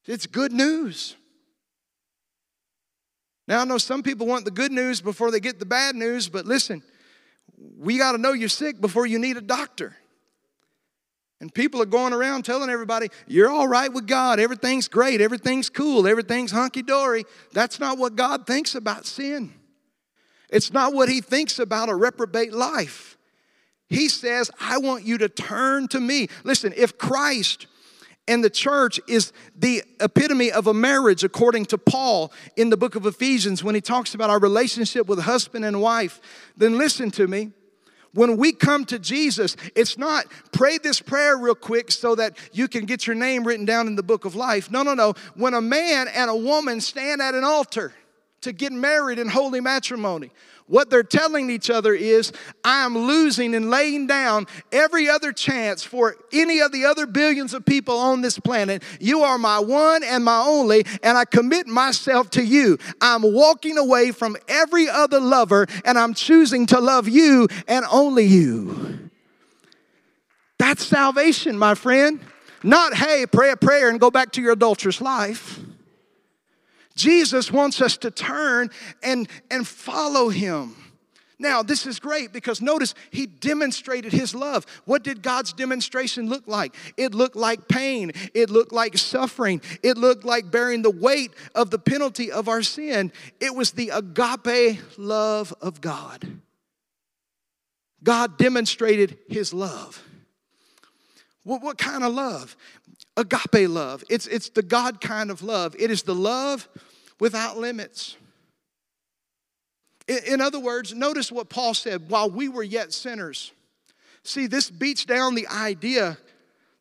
It's 0.06 0.28
good 0.28 0.52
news. 0.52 1.16
Now, 3.48 3.62
I 3.62 3.66
know 3.66 3.80
some 3.80 4.04
people 4.04 4.28
want 4.28 4.46
the 4.46 4.52
good 4.52 4.72
news 4.72 5.02
before 5.02 5.32
they 5.32 5.40
get 5.40 5.58
the 5.58 5.66
bad 5.66 5.96
news, 5.96 6.30
but 6.30 6.46
listen, 6.46 6.84
we 7.78 7.98
got 7.98 8.14
to 8.14 8.18
know 8.18 8.34
you're 8.34 8.50
sick 8.50 8.80
before 8.80 9.06
you 9.06 9.20
need 9.20 9.38
a 9.38 9.42
doctor. 9.42 9.96
And 11.42 11.54
people 11.54 11.82
are 11.82 11.88
going 11.88 12.14
around 12.14 12.44
telling 12.46 12.70
everybody, 12.70 13.10
you're 13.28 13.50
all 13.50 13.68
right 13.68 13.92
with 13.92 14.08
God, 14.08 14.40
everything's 14.40 14.88
great, 14.88 15.20
everything's 15.20 15.70
cool, 15.70 16.08
everything's 16.08 16.52
hunky 16.52 16.82
dory. 16.82 17.26
That's 17.52 17.80
not 17.80 17.98
what 17.98 18.16
God 18.16 18.48
thinks 18.48 18.74
about 18.74 19.06
sin. 19.06 19.54
It's 20.50 20.72
not 20.72 20.94
what 20.94 21.10
He 21.10 21.22
thinks 21.22 21.60
about 21.60 21.90
a 21.90 21.96
reprobate 21.96 22.54
life. 22.54 23.18
He 23.90 24.08
says, 24.08 24.50
I 24.60 24.78
want 24.78 25.04
you 25.04 25.18
to 25.20 25.30
turn 25.30 25.88
to 25.90 26.00
me. 26.00 26.28
Listen, 26.44 26.74
if 26.76 26.98
Christ 26.98 27.68
and 28.28 28.44
the 28.44 28.50
church 28.50 29.00
is 29.08 29.32
the 29.56 29.84
epitome 30.00 30.52
of 30.52 30.68
a 30.68 30.74
marriage, 30.74 31.24
according 31.24 31.66
to 31.68 31.78
Paul 31.78 32.32
in 32.56 32.70
the 32.70 32.78
book 32.78 32.96
of 32.96 33.06
Ephesians, 33.06 33.64
when 33.64 33.76
he 33.76 33.82
talks 33.82 34.16
about 34.16 34.30
our 34.30 34.40
relationship 34.40 35.08
with 35.08 35.20
husband 35.20 35.64
and 35.64 35.80
wife, 35.80 36.20
then 36.58 36.78
listen 36.78 37.12
to 37.12 37.28
me. 37.28 37.52
When 38.14 38.38
we 38.38 38.54
come 38.54 38.86
to 38.86 38.98
Jesus, 38.98 39.58
it's 39.76 39.98
not 39.98 40.26
pray 40.54 40.78
this 40.78 41.02
prayer 41.02 41.38
real 41.38 41.54
quick 41.54 41.92
so 41.92 42.16
that 42.16 42.38
you 42.54 42.70
can 42.70 42.86
get 42.86 43.06
your 43.06 43.16
name 43.16 43.44
written 43.44 43.66
down 43.66 43.88
in 43.88 43.96
the 43.96 44.04
book 44.04 44.24
of 44.24 44.36
life. 44.36 44.72
No, 44.72 44.84
no, 44.84 44.94
no. 44.94 45.14
When 45.36 45.54
a 45.54 45.62
man 45.62 46.08
and 46.08 46.30
a 46.30 46.36
woman 46.36 46.80
stand 46.80 47.22
at 47.22 47.36
an 47.36 47.44
altar 47.44 47.94
to 48.42 48.54
get 48.54 48.72
married 48.72 49.20
in 49.20 49.28
holy 49.28 49.60
matrimony, 49.60 50.32
what 50.68 50.90
they're 50.90 51.04
telling 51.04 51.50
each 51.50 51.70
other 51.70 51.94
is, 51.94 52.32
I 52.64 52.86
am 52.86 52.98
losing 52.98 53.54
and 53.54 53.70
laying 53.70 54.08
down 54.08 54.48
every 54.72 55.08
other 55.08 55.32
chance 55.32 55.84
for 55.84 56.16
any 56.34 56.60
of 56.60 56.72
the 56.72 56.86
other 56.86 57.06
billions 57.06 57.54
of 57.54 57.66
people 57.66 57.98
on 57.98 58.22
this 58.22 58.40
planet. 58.40 58.82
You 59.00 59.22
are 59.22 59.38
my 59.38 59.60
one 59.60 60.04
and 60.04 60.26
my 60.26 60.40
only, 60.40 60.86
and 61.04 61.18
I 61.18 61.26
commit 61.26 61.68
myself 61.68 62.32
to 62.32 62.44
you. 62.44 62.80
I'm 63.00 63.22
walking 63.22 63.78
away 63.78 64.12
from 64.12 64.38
every 64.48 64.90
other 64.90 65.20
lover, 65.20 65.68
and 65.86 66.00
I'm 66.00 66.14
choosing 66.14 66.66
to 66.68 66.80
love 66.80 67.08
you 67.08 67.48
and 67.68 67.86
only 67.92 68.26
you. 68.26 69.12
That's 70.58 70.84
salvation, 70.84 71.60
my 71.60 71.76
friend. 71.76 72.20
Not, 72.64 72.96
hey, 72.96 73.28
pray 73.28 73.52
a 73.52 73.58
prayer 73.58 73.90
and 73.90 74.00
go 74.00 74.10
back 74.10 74.32
to 74.32 74.42
your 74.42 74.54
adulterous 74.54 75.00
life. 75.00 75.60
Jesus 76.96 77.52
wants 77.52 77.82
us 77.82 77.98
to 77.98 78.12
turn 78.12 78.70
and, 79.04 79.28
and 79.52 79.68
follow 79.68 80.30
him. 80.30 80.76
Now, 81.38 81.64
this 81.64 81.86
is 81.86 82.00
great 82.00 82.32
because 82.32 82.62
notice 82.62 82.94
he 83.12 83.26
demonstrated 83.26 84.14
his 84.14 84.34
love. 84.34 84.66
What 84.86 85.04
did 85.04 85.22
God's 85.22 85.52
demonstration 85.52 86.30
look 86.30 86.48
like? 86.48 86.74
It 86.96 87.14
looked 87.14 87.36
like 87.36 87.68
pain, 87.68 88.14
it 88.34 88.50
looked 88.50 88.72
like 88.72 88.98
suffering, 88.98 89.62
it 89.84 89.98
looked 89.98 90.24
like 90.24 90.50
bearing 90.50 90.82
the 90.82 90.92
weight 90.92 91.32
of 91.54 91.72
the 91.72 91.80
penalty 91.80 92.32
of 92.32 92.48
our 92.48 92.62
sin. 92.62 93.12
It 93.42 93.54
was 93.54 93.72
the 93.72 93.90
agape 93.90 94.80
love 94.98 95.54
of 95.62 95.82
God. 95.82 96.26
God 98.02 98.38
demonstrated 98.38 99.18
his 99.28 99.54
love. 99.54 100.02
What, 101.44 101.62
what 101.62 101.78
kind 101.78 102.04
of 102.04 102.14
love? 102.14 102.56
Agape 103.18 103.70
love. 103.70 104.04
It's, 104.10 104.28
it's 104.28 104.50
the 104.50 104.64
God 104.64 105.00
kind 105.00 105.32
of 105.32 105.42
love. 105.42 105.76
It 105.80 105.90
is 105.90 106.04
the 106.04 106.16
love 106.16 106.68
without 107.20 107.58
limits. 107.58 108.18
In, 110.08 110.20
in 110.26 110.42
other 110.42 110.60
words, 110.60 110.94
notice 110.94 111.32
what 111.32 111.50
Paul 111.50 111.74
said 111.74 112.10
while 112.10 112.30
we 112.30 112.50
were 112.50 112.64
yet 112.64 112.94
sinners. 112.94 113.52
See, 114.24 114.48
this 114.48 114.70
beats 114.70 115.06
down 115.06 115.36
the 115.36 115.48
idea 115.48 116.18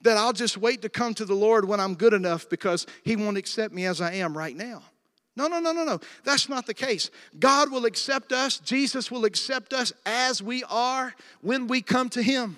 that 0.00 0.16
I'll 0.16 0.32
just 0.32 0.56
wait 0.56 0.82
to 0.82 0.88
come 0.88 1.14
to 1.14 1.24
the 1.24 1.34
Lord 1.34 1.66
when 1.66 1.80
I'm 1.80 1.94
good 1.94 2.14
enough 2.14 2.48
because 2.48 2.86
He 3.04 3.16
won't 3.16 3.36
accept 3.36 3.72
me 3.72 3.86
as 3.86 4.00
I 4.00 4.14
am 4.14 4.36
right 4.36 4.56
now. 4.56 4.82
No, 5.36 5.48
no, 5.48 5.58
no, 5.58 5.72
no, 5.72 5.84
no. 5.84 6.00
That's 6.24 6.48
not 6.48 6.66
the 6.66 6.74
case. 6.74 7.10
God 7.38 7.70
will 7.70 7.86
accept 7.86 8.32
us, 8.32 8.58
Jesus 8.58 9.10
will 9.10 9.24
accept 9.24 9.72
us 9.72 9.92
as 10.06 10.42
we 10.42 10.62
are 10.64 11.14
when 11.40 11.66
we 11.66 11.82
come 11.82 12.08
to 12.10 12.22
Him. 12.22 12.56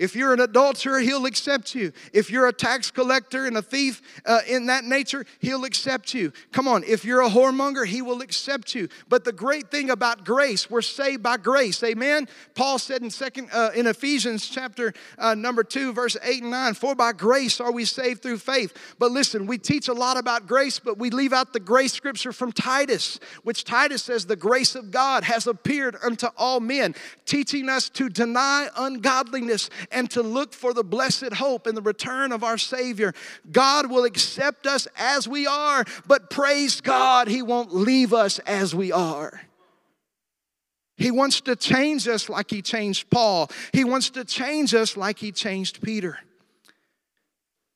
If 0.00 0.16
you're 0.16 0.32
an 0.32 0.40
adulterer, 0.40 1.00
he'll 1.00 1.26
accept 1.26 1.74
you. 1.74 1.92
If 2.14 2.30
you're 2.30 2.48
a 2.48 2.54
tax 2.54 2.90
collector 2.90 3.44
and 3.44 3.58
a 3.58 3.62
thief 3.62 4.00
uh, 4.24 4.40
in 4.48 4.64
that 4.66 4.84
nature, 4.84 5.26
he'll 5.40 5.64
accept 5.64 6.14
you. 6.14 6.32
Come 6.52 6.66
on, 6.66 6.84
if 6.84 7.04
you're 7.04 7.20
a 7.20 7.28
whoremonger, 7.28 7.86
he 7.86 8.00
will 8.00 8.22
accept 8.22 8.74
you. 8.74 8.88
But 9.10 9.24
the 9.24 9.32
great 9.32 9.70
thing 9.70 9.90
about 9.90 10.24
grace, 10.24 10.70
we're 10.70 10.80
saved 10.80 11.22
by 11.22 11.36
grace. 11.36 11.82
Amen. 11.82 12.28
Paul 12.54 12.78
said 12.78 13.02
in 13.02 13.10
second 13.10 13.50
uh, 13.52 13.72
in 13.74 13.86
Ephesians 13.86 14.48
chapter 14.48 14.94
uh, 15.18 15.34
number 15.34 15.62
two, 15.62 15.92
verse 15.92 16.16
eight 16.22 16.40
and 16.40 16.50
nine, 16.50 16.72
for 16.72 16.94
by 16.94 17.12
grace 17.12 17.60
are 17.60 17.70
we 17.70 17.84
saved 17.84 18.22
through 18.22 18.38
faith. 18.38 18.74
But 18.98 19.10
listen, 19.10 19.46
we 19.46 19.58
teach 19.58 19.88
a 19.88 19.92
lot 19.92 20.16
about 20.16 20.46
grace, 20.46 20.78
but 20.78 20.96
we 20.96 21.10
leave 21.10 21.34
out 21.34 21.52
the 21.52 21.60
grace 21.60 21.92
scripture 21.92 22.32
from 22.32 22.52
Titus, 22.52 23.20
which 23.42 23.64
Titus 23.64 24.04
says 24.04 24.24
the 24.24 24.34
grace 24.34 24.74
of 24.74 24.90
God 24.90 25.24
has 25.24 25.46
appeared 25.46 25.96
unto 26.02 26.28
all 26.38 26.60
men, 26.60 26.94
teaching 27.26 27.68
us 27.68 27.90
to 27.90 28.08
deny 28.08 28.68
ungodliness 28.78 29.68
and 29.90 30.10
to 30.10 30.22
look 30.22 30.52
for 30.52 30.72
the 30.72 30.84
blessed 30.84 31.34
hope 31.34 31.66
and 31.66 31.76
the 31.76 31.82
return 31.82 32.32
of 32.32 32.44
our 32.44 32.58
Savior. 32.58 33.12
God 33.50 33.90
will 33.90 34.04
accept 34.04 34.66
us 34.66 34.86
as 34.96 35.26
we 35.26 35.46
are, 35.46 35.84
but 36.06 36.30
praise 36.30 36.80
God, 36.80 37.28
He 37.28 37.42
won't 37.42 37.74
leave 37.74 38.12
us 38.12 38.38
as 38.40 38.74
we 38.74 38.92
are. 38.92 39.40
He 40.96 41.10
wants 41.10 41.40
to 41.42 41.56
change 41.56 42.06
us 42.08 42.28
like 42.28 42.50
He 42.50 42.62
changed 42.62 43.10
Paul, 43.10 43.50
He 43.72 43.84
wants 43.84 44.10
to 44.10 44.24
change 44.24 44.74
us 44.74 44.96
like 44.96 45.18
He 45.18 45.32
changed 45.32 45.82
Peter. 45.82 46.18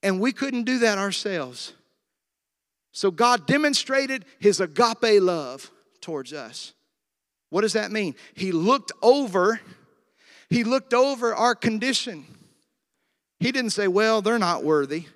And 0.03 0.20
we 0.20 0.33
couldn't 0.33 0.64
do 0.64 0.81
that 0.81 0.98
ourselves. 0.98 1.72
So 2.92 3.11
God 3.11 3.46
demonstrated 3.46 4.27
His 4.38 4.61
agape 4.61 5.22
love 5.22 5.70
towards 6.03 6.33
us. 6.33 6.74
What 7.48 7.62
does 7.62 7.72
that 7.72 7.90
mean? 7.90 8.14
He 8.35 8.53
looked 8.53 8.92
over 9.00 9.61
he 10.50 10.64
looked 10.64 10.94
over 10.94 11.35
our 11.35 11.54
condition. 11.54 12.26
He 13.40 13.52
didn't 13.52 13.70
say, 13.70 13.88
Well, 13.88 14.22
they're 14.22 14.38
not 14.38 14.64
worthy. 14.64 15.07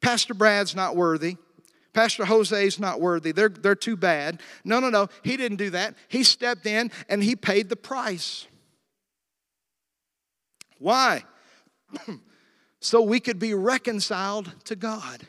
Pastor 0.00 0.34
Brad's 0.34 0.74
not 0.74 0.96
worthy. 0.96 1.36
Pastor 1.92 2.24
Jose's 2.24 2.78
not 2.78 3.00
worthy. 3.00 3.32
They're, 3.32 3.48
they're 3.48 3.74
too 3.74 3.96
bad. 3.96 4.40
No, 4.64 4.78
no, 4.78 4.90
no. 4.90 5.08
He 5.24 5.36
didn't 5.36 5.58
do 5.58 5.70
that. 5.70 5.94
He 6.08 6.22
stepped 6.22 6.66
in 6.66 6.90
and 7.08 7.22
he 7.22 7.34
paid 7.34 7.68
the 7.68 7.76
price. 7.76 8.46
Why? 10.78 11.24
so 12.80 13.02
we 13.02 13.20
could 13.20 13.38
be 13.38 13.54
reconciled 13.54 14.52
to 14.64 14.76
God. 14.76 15.26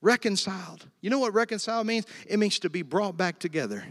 Reconciled. 0.00 0.86
You 1.00 1.10
know 1.10 1.18
what 1.18 1.34
reconciled 1.34 1.86
means? 1.86 2.06
It 2.26 2.38
means 2.38 2.60
to 2.60 2.70
be 2.70 2.82
brought 2.82 3.16
back 3.16 3.40
together. 3.40 3.84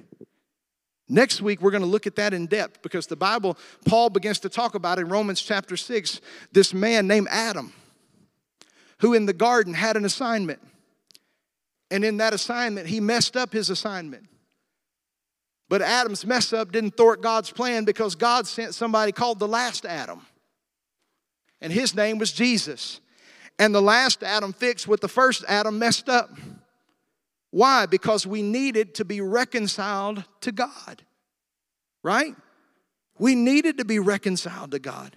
Next 1.09 1.41
week, 1.41 1.61
we're 1.61 1.71
going 1.71 1.83
to 1.83 1.87
look 1.87 2.05
at 2.05 2.17
that 2.17 2.33
in 2.33 2.47
depth 2.47 2.81
because 2.81 3.07
the 3.07 3.15
Bible, 3.15 3.57
Paul 3.85 4.09
begins 4.09 4.39
to 4.39 4.49
talk 4.49 4.75
about 4.75 4.99
in 4.99 5.07
Romans 5.07 5.41
chapter 5.41 5.77
6 5.77 6.19
this 6.51 6.73
man 6.73 7.07
named 7.07 7.27
Adam 7.31 7.73
who 8.99 9.13
in 9.13 9.25
the 9.25 9.33
garden 9.33 9.73
had 9.73 9.97
an 9.97 10.05
assignment. 10.05 10.59
And 11.91 12.03
in 12.03 12.17
that 12.17 12.33
assignment, 12.33 12.87
he 12.87 12.99
messed 12.99 13.37
up 13.37 13.53
his 13.53 13.69
assignment. 13.69 14.27
But 15.69 15.81
Adam's 15.81 16.25
mess 16.25 16.53
up 16.53 16.71
didn't 16.71 16.97
thwart 16.97 17.21
God's 17.21 17.51
plan 17.51 17.83
because 17.83 18.15
God 18.15 18.47
sent 18.47 18.73
somebody 18.73 19.11
called 19.11 19.39
the 19.39 19.47
last 19.47 19.85
Adam. 19.85 20.21
And 21.61 21.71
his 21.73 21.95
name 21.95 22.17
was 22.17 22.31
Jesus. 22.31 23.01
And 23.59 23.73
the 23.73 23.81
last 23.81 24.23
Adam 24.23 24.53
fixed 24.53 24.87
what 24.87 25.01
the 25.01 25.07
first 25.07 25.43
Adam 25.47 25.79
messed 25.79 26.09
up. 26.09 26.31
Why? 27.57 27.87
Because 27.87 28.27
we 28.27 28.43
needed 28.43 28.93
to 28.95 29.03
be 29.03 29.19
reconciled 29.19 30.23
to 30.41 30.51
God. 30.51 31.01
Right? 32.03 32.35
We 33.17 33.33
needed 33.33 33.79
to 33.79 33.83
be 33.83 33.97
reconciled 33.97 34.69
to 34.71 34.79
God 34.79 35.15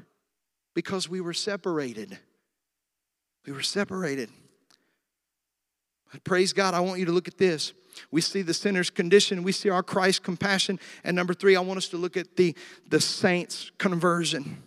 because 0.73 1.07
we 1.07 1.21
were 1.21 1.35
separated. 1.35 2.19
We 3.45 3.53
were 3.53 3.61
separated. 3.61 4.31
But 6.11 6.25
praise 6.25 6.55
God, 6.55 6.73
I 6.73 6.81
want 6.81 6.99
you 6.99 7.05
to 7.05 7.13
look 7.13 7.29
at 7.29 7.37
this. 7.37 7.75
We 8.11 8.23
see 8.23 8.41
the 8.41 8.55
sinner's 8.55 8.89
condition, 8.89 9.43
we 9.43 9.53
see 9.53 9.69
our 9.69 9.83
Christ 9.83 10.23
compassion. 10.23 10.81
And 11.05 11.15
number 11.15 11.35
three, 11.35 11.57
I 11.57 11.61
want 11.61 11.77
us 11.77 11.89
to 11.89 11.99
look 11.99 12.17
at 12.17 12.37
the, 12.37 12.57
the 12.89 13.03
saint's 13.03 13.71
conversion. 13.77 14.63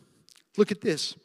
Look 0.57 0.71
at 0.71 0.81
this. 0.81 1.15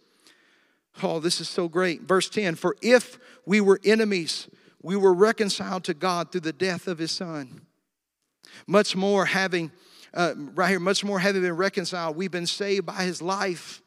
Oh, 1.02 1.20
this 1.20 1.42
is 1.42 1.48
so 1.50 1.68
great. 1.68 2.04
Verse 2.04 2.30
10 2.30 2.54
For 2.54 2.74
if 2.80 3.18
we 3.44 3.60
were 3.60 3.78
enemies, 3.84 4.48
we 4.82 4.96
were 4.96 5.14
reconciled 5.14 5.84
to 5.84 5.94
God 5.94 6.30
through 6.30 6.42
the 6.42 6.52
death 6.52 6.86
of 6.86 6.98
his 6.98 7.10
son. 7.10 7.62
Much 8.66 8.94
more 8.94 9.26
having, 9.26 9.70
uh, 10.14 10.34
right 10.54 10.70
here, 10.70 10.80
much 10.80 11.04
more 11.04 11.18
having 11.18 11.42
been 11.42 11.56
reconciled, 11.56 12.16
we've 12.16 12.30
been 12.30 12.46
saved 12.46 12.86
by 12.86 13.02
his 13.02 13.20
life. 13.20 13.82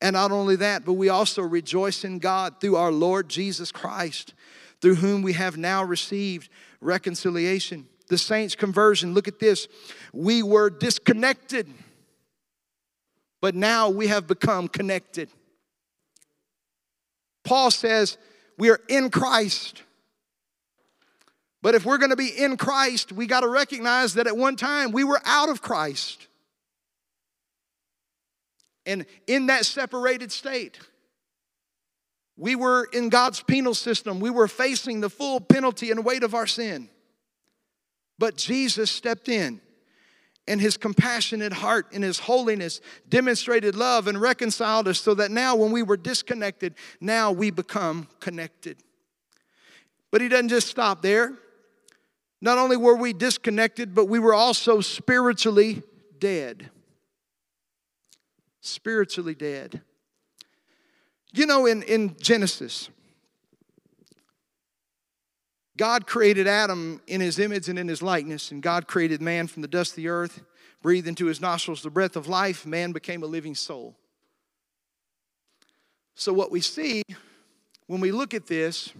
And 0.00 0.14
not 0.14 0.32
only 0.32 0.56
that, 0.56 0.84
but 0.84 0.94
we 0.94 1.08
also 1.08 1.42
rejoice 1.42 2.04
in 2.04 2.18
God 2.18 2.60
through 2.60 2.76
our 2.76 2.92
Lord 2.92 3.28
Jesus 3.28 3.70
Christ, 3.70 4.34
through 4.80 4.94
whom 4.96 5.22
we 5.22 5.34
have 5.34 5.58
now 5.58 5.84
received 5.84 6.48
reconciliation. 6.80 7.86
The 8.08 8.16
saints' 8.18 8.54
conversion, 8.54 9.14
look 9.14 9.28
at 9.28 9.38
this. 9.38 9.68
We 10.12 10.42
were 10.42 10.70
disconnected, 10.70 11.68
but 13.40 13.54
now 13.54 13.90
we 13.90 14.06
have 14.06 14.26
become 14.26 14.68
connected. 14.68 15.28
Paul 17.44 17.70
says 17.70 18.16
we 18.58 18.70
are 18.70 18.80
in 18.88 19.10
Christ. 19.10 19.82
But 21.62 21.74
if 21.74 21.84
we're 21.84 21.98
going 21.98 22.10
to 22.10 22.16
be 22.16 22.28
in 22.28 22.56
Christ, 22.56 23.12
we 23.12 23.26
got 23.26 23.40
to 23.40 23.48
recognize 23.48 24.14
that 24.14 24.26
at 24.26 24.36
one 24.36 24.56
time 24.56 24.92
we 24.92 25.04
were 25.04 25.20
out 25.24 25.48
of 25.48 25.60
Christ. 25.60 26.26
And 28.86 29.04
in 29.26 29.46
that 29.46 29.66
separated 29.66 30.32
state, 30.32 30.78
we 32.36 32.56
were 32.56 32.88
in 32.92 33.10
God's 33.10 33.42
penal 33.42 33.74
system. 33.74 34.20
We 34.20 34.30
were 34.30 34.48
facing 34.48 35.00
the 35.00 35.10
full 35.10 35.40
penalty 35.40 35.90
and 35.90 36.02
weight 36.04 36.22
of 36.22 36.34
our 36.34 36.46
sin. 36.46 36.88
But 38.18 38.36
Jesus 38.36 38.90
stepped 38.90 39.28
in, 39.28 39.60
and 40.48 40.60
his 40.60 40.78
compassionate 40.78 41.52
heart 41.52 41.88
and 41.92 42.02
his 42.02 42.18
holiness 42.18 42.80
demonstrated 43.08 43.74
love 43.74 44.06
and 44.06 44.18
reconciled 44.20 44.88
us 44.88 44.98
so 44.98 45.14
that 45.14 45.30
now, 45.30 45.54
when 45.54 45.70
we 45.70 45.82
were 45.82 45.98
disconnected, 45.98 46.74
now 47.00 47.30
we 47.30 47.50
become 47.50 48.08
connected. 48.18 48.78
But 50.10 50.22
he 50.22 50.28
doesn't 50.28 50.48
just 50.48 50.68
stop 50.68 51.02
there. 51.02 51.34
Not 52.40 52.58
only 52.58 52.76
were 52.76 52.96
we 52.96 53.12
disconnected, 53.12 53.94
but 53.94 54.06
we 54.06 54.18
were 54.18 54.34
also 54.34 54.80
spiritually 54.80 55.82
dead 56.18 56.70
spiritually 58.60 59.34
dead. 59.34 59.82
You 61.32 61.46
know, 61.46 61.66
in, 61.66 61.82
in 61.84 62.16
Genesis, 62.20 62.90
God 65.76 66.06
created 66.06 66.46
Adam 66.46 67.00
in 67.06 67.20
his 67.20 67.38
image 67.38 67.68
and 67.68 67.78
in 67.78 67.88
his 67.88 68.02
likeness, 68.02 68.50
and 68.50 68.62
God 68.62 68.86
created 68.86 69.22
man 69.22 69.46
from 69.46 69.62
the 69.62 69.68
dust 69.68 69.92
of 69.92 69.96
the 69.96 70.08
earth, 70.08 70.42
breathed 70.82 71.08
into 71.08 71.26
his 71.26 71.40
nostrils 71.40 71.82
the 71.82 71.90
breath 71.90 72.16
of 72.16 72.26
life, 72.26 72.66
man 72.66 72.92
became 72.92 73.22
a 73.22 73.26
living 73.26 73.54
soul. 73.54 73.96
So, 76.14 76.32
what 76.32 76.50
we 76.50 76.60
see 76.60 77.02
when 77.86 78.00
we 78.00 78.12
look 78.12 78.34
at 78.34 78.46
this 78.46 78.92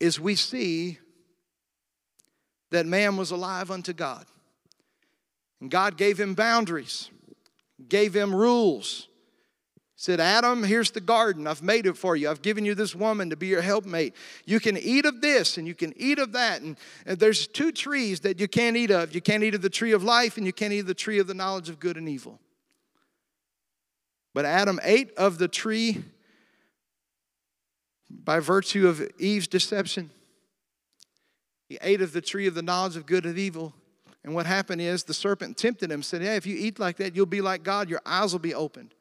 is 0.00 0.18
we 0.18 0.36
see 0.36 0.98
that 2.74 2.86
man 2.86 3.16
was 3.16 3.30
alive 3.30 3.70
unto 3.70 3.92
God. 3.92 4.26
And 5.60 5.70
God 5.70 5.96
gave 5.96 6.20
him 6.20 6.34
boundaries 6.34 7.10
gave 7.88 8.14
him 8.14 8.34
rules. 8.34 9.08
Said, 9.96 10.20
Adam, 10.20 10.64
here's 10.64 10.90
the 10.90 11.00
garden. 11.00 11.46
I've 11.46 11.62
made 11.62 11.86
it 11.86 11.96
for 11.96 12.16
you. 12.16 12.28
I've 12.28 12.42
given 12.42 12.64
you 12.64 12.74
this 12.74 12.94
woman 12.94 13.30
to 13.30 13.36
be 13.36 13.46
your 13.46 13.62
helpmate. 13.62 14.14
You 14.44 14.60
can 14.60 14.76
eat 14.76 15.06
of 15.06 15.20
this 15.20 15.56
and 15.56 15.66
you 15.66 15.74
can 15.74 15.94
eat 15.96 16.18
of 16.18 16.32
that. 16.32 16.60
And, 16.60 16.76
and 17.06 17.18
there's 17.18 17.46
two 17.46 17.72
trees 17.72 18.20
that 18.20 18.38
you 18.38 18.48
can't 18.48 18.76
eat 18.76 18.90
of. 18.90 19.14
You 19.14 19.20
can't 19.20 19.42
eat 19.42 19.54
of 19.54 19.62
the 19.62 19.70
tree 19.70 19.92
of 19.92 20.02
life 20.02 20.36
and 20.36 20.44
you 20.44 20.52
can't 20.52 20.72
eat 20.72 20.80
of 20.80 20.86
the 20.86 20.94
tree 20.94 21.18
of 21.20 21.26
the 21.26 21.34
knowledge 21.34 21.68
of 21.68 21.78
good 21.78 21.96
and 21.96 22.08
evil. 22.08 22.40
But 24.34 24.44
Adam 24.44 24.80
ate 24.82 25.14
of 25.16 25.38
the 25.38 25.48
tree 25.48 26.02
by 28.10 28.40
virtue 28.40 28.88
of 28.88 29.08
Eve's 29.18 29.46
deception. 29.46 30.10
He 31.68 31.78
ate 31.80 32.00
of 32.00 32.12
the 32.12 32.20
tree 32.20 32.46
of 32.46 32.54
the 32.54 32.62
knowledge 32.62 32.96
of 32.96 33.06
good 33.06 33.24
and 33.24 33.38
evil. 33.38 33.74
And 34.22 34.34
what 34.34 34.46
happened 34.46 34.80
is 34.80 35.04
the 35.04 35.14
serpent 35.14 35.56
tempted 35.56 35.90
him, 35.90 36.02
said, 36.02 36.22
Hey, 36.22 36.36
if 36.36 36.46
you 36.46 36.56
eat 36.56 36.78
like 36.78 36.96
that, 36.96 37.14
you'll 37.14 37.26
be 37.26 37.40
like 37.40 37.62
God, 37.62 37.88
your 37.88 38.00
eyes 38.04 38.32
will 38.32 38.40
be 38.40 38.54
opened. 38.54 38.94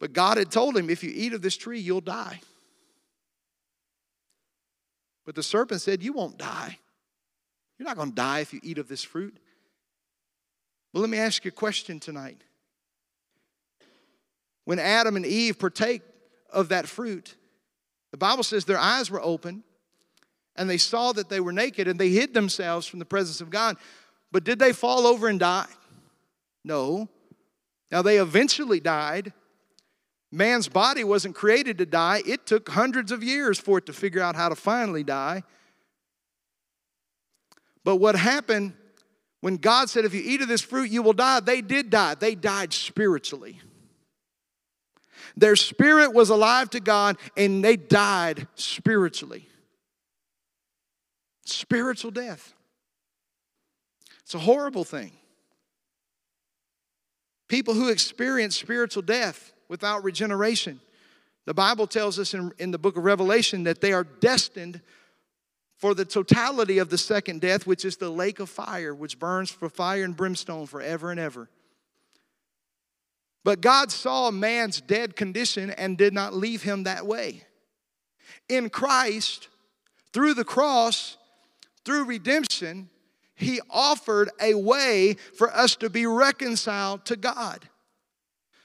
But 0.00 0.12
God 0.12 0.38
had 0.38 0.50
told 0.50 0.76
him, 0.76 0.90
If 0.90 1.04
you 1.04 1.12
eat 1.14 1.32
of 1.32 1.42
this 1.42 1.56
tree, 1.56 1.78
you'll 1.78 2.00
die. 2.00 2.40
But 5.24 5.34
the 5.34 5.42
serpent 5.42 5.80
said, 5.80 6.02
You 6.02 6.12
won't 6.12 6.38
die. 6.38 6.78
You're 7.78 7.88
not 7.88 7.96
going 7.96 8.10
to 8.10 8.14
die 8.14 8.40
if 8.40 8.52
you 8.52 8.60
eat 8.62 8.78
of 8.78 8.88
this 8.88 9.02
fruit. 9.02 9.36
But 10.92 11.00
let 11.00 11.10
me 11.10 11.18
ask 11.18 11.44
you 11.44 11.48
a 11.48 11.52
question 11.52 12.00
tonight. 12.00 12.42
When 14.64 14.78
Adam 14.78 15.16
and 15.16 15.26
Eve 15.26 15.58
partake 15.58 16.02
of 16.50 16.68
that 16.68 16.86
fruit, 16.86 17.34
the 18.10 18.18
Bible 18.18 18.44
says 18.44 18.64
their 18.64 18.78
eyes 18.78 19.10
were 19.10 19.20
open 19.20 19.64
and 20.56 20.68
they 20.68 20.78
saw 20.78 21.12
that 21.12 21.28
they 21.28 21.40
were 21.40 21.52
naked 21.52 21.88
and 21.88 21.98
they 21.98 22.10
hid 22.10 22.34
themselves 22.34 22.86
from 22.86 22.98
the 22.98 23.04
presence 23.04 23.40
of 23.40 23.50
God. 23.50 23.76
But 24.30 24.44
did 24.44 24.58
they 24.58 24.72
fall 24.72 25.06
over 25.06 25.28
and 25.28 25.40
die? 25.40 25.66
No. 26.64 27.08
Now 27.90 28.02
they 28.02 28.18
eventually 28.18 28.80
died. 28.80 29.32
Man's 30.30 30.68
body 30.68 31.04
wasn't 31.04 31.34
created 31.34 31.78
to 31.78 31.86
die, 31.86 32.22
it 32.26 32.46
took 32.46 32.70
hundreds 32.70 33.12
of 33.12 33.22
years 33.22 33.58
for 33.58 33.78
it 33.78 33.86
to 33.86 33.92
figure 33.92 34.22
out 34.22 34.34
how 34.34 34.48
to 34.48 34.56
finally 34.56 35.04
die. 35.04 35.42
But 37.84 37.96
what 37.96 38.16
happened 38.16 38.74
when 39.42 39.56
God 39.56 39.90
said, 39.90 40.04
If 40.04 40.14
you 40.14 40.22
eat 40.24 40.40
of 40.40 40.48
this 40.48 40.62
fruit, 40.62 40.90
you 40.90 41.02
will 41.02 41.12
die, 41.12 41.40
they 41.40 41.60
did 41.60 41.90
die. 41.90 42.14
They 42.14 42.34
died 42.34 42.72
spiritually. 42.72 43.60
Their 45.36 45.56
spirit 45.56 46.14
was 46.14 46.30
alive 46.30 46.70
to 46.70 46.80
God 46.80 47.16
and 47.36 47.62
they 47.62 47.76
died 47.76 48.46
spiritually. 48.54 49.48
Spiritual 51.44 52.10
death. 52.10 52.54
It's 54.22 54.34
a 54.34 54.38
horrible 54.38 54.84
thing. 54.84 55.12
People 57.48 57.74
who 57.74 57.88
experience 57.88 58.56
spiritual 58.56 59.02
death 59.02 59.52
without 59.68 60.04
regeneration, 60.04 60.80
the 61.44 61.54
Bible 61.54 61.86
tells 61.86 62.18
us 62.18 62.34
in, 62.34 62.52
in 62.58 62.70
the 62.70 62.78
book 62.78 62.96
of 62.96 63.04
Revelation 63.04 63.64
that 63.64 63.80
they 63.80 63.92
are 63.92 64.04
destined 64.04 64.80
for 65.76 65.94
the 65.94 66.04
totality 66.04 66.78
of 66.78 66.90
the 66.90 66.96
second 66.98 67.40
death, 67.40 67.66
which 67.66 67.84
is 67.84 67.96
the 67.96 68.08
lake 68.08 68.38
of 68.38 68.48
fire, 68.48 68.94
which 68.94 69.18
burns 69.18 69.50
for 69.50 69.68
fire 69.68 70.04
and 70.04 70.16
brimstone 70.16 70.66
forever 70.66 71.10
and 71.10 71.18
ever. 71.18 71.50
But 73.44 73.60
God 73.60 73.90
saw 73.90 74.30
man's 74.30 74.80
dead 74.80 75.16
condition 75.16 75.70
and 75.70 75.98
did 75.98 76.14
not 76.14 76.34
leave 76.34 76.62
him 76.62 76.84
that 76.84 77.06
way. 77.06 77.42
In 78.48 78.70
Christ, 78.70 79.48
through 80.12 80.34
the 80.34 80.44
cross, 80.44 81.16
through 81.84 82.04
redemption, 82.04 82.88
he 83.34 83.60
offered 83.70 84.30
a 84.40 84.54
way 84.54 85.16
for 85.36 85.52
us 85.52 85.76
to 85.76 85.90
be 85.90 86.06
reconciled 86.06 87.04
to 87.06 87.16
God. 87.16 87.68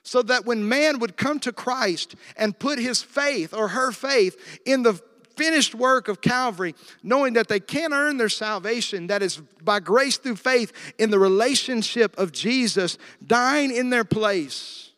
so 0.03 0.21
that 0.21 0.45
when 0.45 0.69
man 0.69 0.99
would 0.99 1.17
come 1.17 1.37
to 1.37 1.51
Christ 1.51 2.15
and 2.37 2.57
put 2.57 2.79
his 2.79 3.03
faith 3.03 3.53
or 3.53 3.67
her 3.67 3.91
faith 3.91 4.61
in 4.65 4.83
the 4.83 4.93
finished 5.35 5.75
work 5.75 6.07
of 6.07 6.21
Calvary, 6.21 6.75
knowing 7.03 7.33
that 7.33 7.49
they 7.49 7.59
can't 7.59 7.91
earn 7.91 8.15
their 8.15 8.29
salvation, 8.29 9.07
that 9.07 9.21
is 9.21 9.37
by 9.61 9.81
grace 9.81 10.15
through 10.15 10.37
faith 10.37 10.71
in 10.97 11.11
the 11.11 11.19
relationship 11.19 12.17
of 12.17 12.31
Jesus 12.31 12.97
dying 13.25 13.75
in 13.75 13.89
their 13.89 14.05
place, 14.05 14.91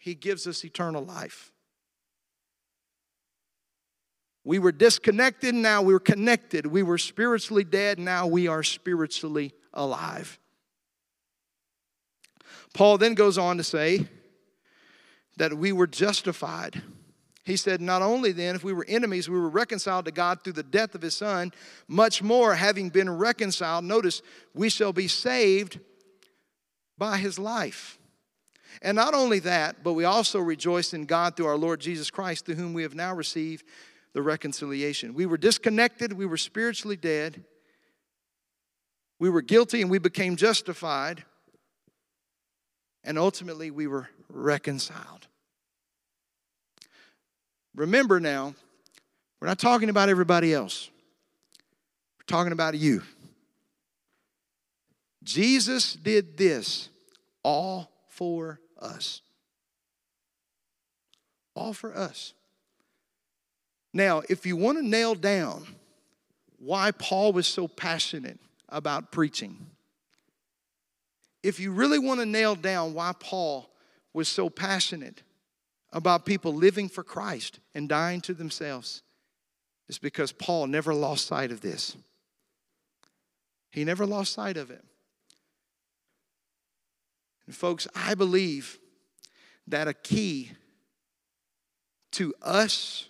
He 0.00 0.14
gives 0.14 0.46
us 0.46 0.62
eternal 0.66 1.02
life. 1.02 1.53
We 4.44 4.58
were 4.58 4.72
disconnected, 4.72 5.54
now 5.54 5.80
we 5.80 5.94
were 5.94 6.00
connected. 6.00 6.66
We 6.66 6.82
were 6.82 6.98
spiritually 6.98 7.64
dead, 7.64 7.98
now 7.98 8.26
we 8.26 8.46
are 8.46 8.62
spiritually 8.62 9.54
alive. 9.72 10.38
Paul 12.74 12.98
then 12.98 13.14
goes 13.14 13.38
on 13.38 13.56
to 13.56 13.64
say 13.64 14.06
that 15.38 15.54
we 15.54 15.72
were 15.72 15.86
justified. 15.86 16.82
He 17.44 17.56
said, 17.56 17.80
Not 17.80 18.02
only 18.02 18.32
then, 18.32 18.54
if 18.54 18.64
we 18.64 18.72
were 18.72 18.84
enemies, 18.86 19.28
we 19.28 19.38
were 19.38 19.48
reconciled 19.48 20.04
to 20.06 20.10
God 20.10 20.42
through 20.42 20.54
the 20.54 20.62
death 20.62 20.94
of 20.94 21.02
his 21.02 21.14
son, 21.14 21.52
much 21.88 22.22
more, 22.22 22.54
having 22.54 22.90
been 22.90 23.10
reconciled, 23.10 23.84
notice, 23.84 24.22
we 24.54 24.68
shall 24.68 24.92
be 24.92 25.08
saved 25.08 25.78
by 26.98 27.16
his 27.16 27.38
life. 27.38 27.98
And 28.82 28.96
not 28.96 29.14
only 29.14 29.38
that, 29.40 29.84
but 29.84 29.92
we 29.92 30.04
also 30.04 30.40
rejoice 30.40 30.92
in 30.94 31.06
God 31.06 31.36
through 31.36 31.46
our 31.46 31.56
Lord 31.56 31.80
Jesus 31.80 32.10
Christ, 32.10 32.44
through 32.44 32.56
whom 32.56 32.74
we 32.74 32.82
have 32.82 32.94
now 32.94 33.14
received 33.14 33.64
the 34.14 34.22
reconciliation. 34.22 35.12
We 35.12 35.26
were 35.26 35.36
disconnected, 35.36 36.12
we 36.12 36.24
were 36.24 36.36
spiritually 36.36 36.96
dead, 36.96 37.44
we 39.18 39.28
were 39.28 39.42
guilty, 39.42 39.82
and 39.82 39.90
we 39.90 39.98
became 39.98 40.36
justified, 40.36 41.24
and 43.02 43.18
ultimately 43.18 43.70
we 43.70 43.86
were 43.86 44.08
reconciled. 44.28 45.26
Remember 47.74 48.20
now, 48.20 48.54
we're 49.40 49.48
not 49.48 49.58
talking 49.58 49.90
about 49.90 50.08
everybody 50.08 50.54
else, 50.54 50.90
we're 52.18 52.26
talking 52.26 52.52
about 52.52 52.74
you. 52.74 53.02
Jesus 55.24 55.94
did 55.94 56.36
this 56.36 56.90
all 57.42 57.90
for 58.08 58.60
us. 58.78 59.22
All 61.56 61.72
for 61.72 61.96
us. 61.96 62.34
Now, 63.94 64.20
if 64.28 64.44
you 64.44 64.56
want 64.56 64.76
to 64.76 64.86
nail 64.86 65.14
down 65.14 65.66
why 66.58 66.90
Paul 66.90 67.32
was 67.32 67.46
so 67.46 67.66
passionate 67.66 68.38
about 68.68 69.10
preaching, 69.10 69.56
if 71.42 71.58
you 71.58 71.72
really 71.72 71.98
want 71.98 72.20
to 72.20 72.26
nail 72.26 72.56
down 72.56 72.92
why 72.92 73.12
Paul 73.18 73.70
was 74.12 74.28
so 74.28 74.50
passionate 74.50 75.22
about 75.92 76.26
people 76.26 76.52
living 76.52 76.90
for 76.90 77.02
Christ 77.02 77.60
and 77.74 77.88
dying 77.88 78.20
to 78.22 78.34
themselves 78.34 79.02
it's 79.88 79.98
because 79.98 80.32
Paul 80.32 80.66
never 80.66 80.94
lost 80.94 81.26
sight 81.26 81.50
of 81.50 81.60
this. 81.60 81.96
He 83.70 83.84
never 83.84 84.06
lost 84.06 84.32
sight 84.32 84.56
of 84.56 84.70
it. 84.70 84.84
And, 87.46 87.54
folks, 87.54 87.86
I 87.94 88.14
believe 88.14 88.78
that 89.66 89.88
a 89.88 89.94
key 89.94 90.52
to 92.12 92.32
us 92.40 93.08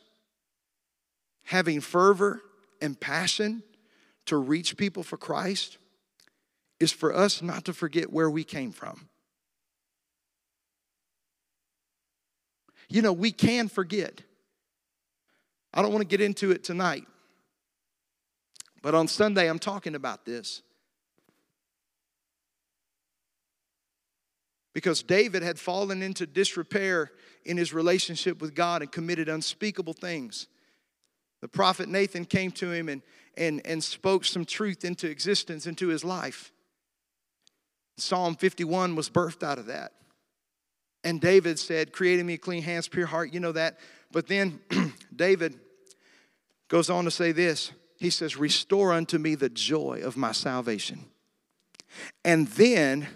having 1.44 1.80
fervor 1.80 2.42
and 2.80 2.98
passion 2.98 3.62
to 4.26 4.36
reach 4.36 4.76
people 4.76 5.02
for 5.02 5.16
Christ 5.16 5.78
is 6.80 6.92
for 6.92 7.14
us 7.14 7.42
not 7.42 7.64
to 7.66 7.72
forget 7.72 8.12
where 8.12 8.30
we 8.30 8.44
came 8.44 8.72
from. 8.72 9.08
You 12.88 13.02
know, 13.02 13.12
we 13.12 13.32
can 13.32 13.68
forget. 13.68 14.22
I 15.72 15.82
don't 15.82 15.92
want 15.92 16.02
to 16.02 16.08
get 16.08 16.20
into 16.20 16.50
it 16.50 16.64
tonight. 16.64 17.04
But 18.82 18.94
on 18.94 19.08
Sunday, 19.08 19.48
I'm 19.48 19.58
talking 19.58 19.94
about 19.94 20.24
this. 20.24 20.62
Because 24.74 25.02
David 25.02 25.42
had 25.42 25.58
fallen 25.58 26.02
into 26.02 26.26
disrepair 26.26 27.10
in 27.44 27.56
his 27.56 27.72
relationship 27.72 28.40
with 28.40 28.54
God 28.54 28.82
and 28.82 28.90
committed 28.90 29.28
unspeakable 29.28 29.94
things. 29.94 30.48
The 31.44 31.48
prophet 31.48 31.90
Nathan 31.90 32.24
came 32.24 32.52
to 32.52 32.72
him 32.72 32.88
and, 32.88 33.02
and, 33.36 33.60
and 33.66 33.84
spoke 33.84 34.24
some 34.24 34.46
truth 34.46 34.82
into 34.82 35.10
existence, 35.10 35.66
into 35.66 35.88
his 35.88 36.02
life. 36.02 36.50
Psalm 37.98 38.34
51 38.34 38.96
was 38.96 39.10
birthed 39.10 39.42
out 39.42 39.58
of 39.58 39.66
that. 39.66 39.92
And 41.04 41.20
David 41.20 41.58
said, 41.58 41.92
Creating 41.92 42.24
me 42.24 42.38
clean 42.38 42.62
hands, 42.62 42.88
pure 42.88 43.04
heart. 43.04 43.34
You 43.34 43.40
know 43.40 43.52
that. 43.52 43.78
But 44.10 44.26
then 44.26 44.58
David 45.14 45.60
goes 46.68 46.88
on 46.88 47.04
to 47.04 47.10
say 47.10 47.30
this 47.30 47.72
He 47.98 48.08
says, 48.08 48.38
Restore 48.38 48.94
unto 48.94 49.18
me 49.18 49.34
the 49.34 49.50
joy 49.50 50.00
of 50.02 50.16
my 50.16 50.32
salvation. 50.32 51.04
And 52.24 52.48
then 52.48 53.06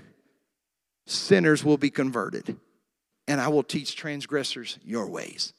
sinners 1.07 1.65
will 1.65 1.79
be 1.79 1.89
converted, 1.89 2.59
and 3.27 3.41
I 3.41 3.49
will 3.49 3.63
teach 3.63 3.97
transgressors 3.97 4.79
your 4.85 5.07
ways. 5.07 5.55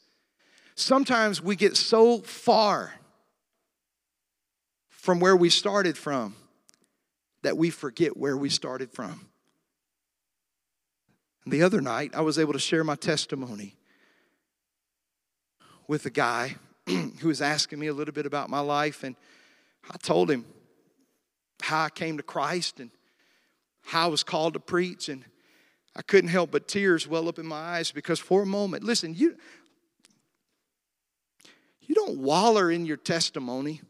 Sometimes 0.79 1.41
we 1.41 1.57
get 1.57 1.75
so 1.75 2.19
far 2.19 2.93
from 4.87 5.19
where 5.19 5.35
we 5.35 5.49
started 5.49 5.97
from 5.97 6.35
that 7.41 7.57
we 7.57 7.69
forget 7.69 8.15
where 8.15 8.37
we 8.37 8.47
started 8.47 8.89
from. 8.89 9.27
The 11.45 11.63
other 11.63 11.81
night, 11.81 12.11
I 12.15 12.21
was 12.21 12.39
able 12.39 12.53
to 12.53 12.59
share 12.59 12.85
my 12.85 12.95
testimony 12.95 13.75
with 15.89 16.05
a 16.05 16.09
guy 16.09 16.55
who 16.87 17.27
was 17.27 17.41
asking 17.41 17.77
me 17.77 17.87
a 17.87 17.93
little 17.93 18.13
bit 18.13 18.25
about 18.25 18.49
my 18.49 18.61
life, 18.61 19.03
and 19.03 19.17
I 19.91 19.97
told 19.97 20.31
him 20.31 20.45
how 21.61 21.83
I 21.83 21.89
came 21.89 22.15
to 22.15 22.23
Christ 22.23 22.79
and 22.79 22.89
how 23.83 24.05
I 24.05 24.07
was 24.07 24.23
called 24.23 24.53
to 24.53 24.61
preach, 24.61 25.09
and 25.09 25.25
I 25.93 26.03
couldn't 26.03 26.29
help 26.29 26.51
but 26.51 26.69
tears 26.69 27.05
well 27.05 27.27
up 27.27 27.37
in 27.37 27.45
my 27.45 27.57
eyes 27.57 27.91
because 27.91 28.19
for 28.19 28.43
a 28.43 28.45
moment, 28.45 28.85
listen, 28.85 29.13
you 29.13 29.35
you 31.89 31.95
don't 31.95 32.19
waller 32.19 32.69
in 32.69 32.85
your 32.85 32.97
testimony. 32.97 33.81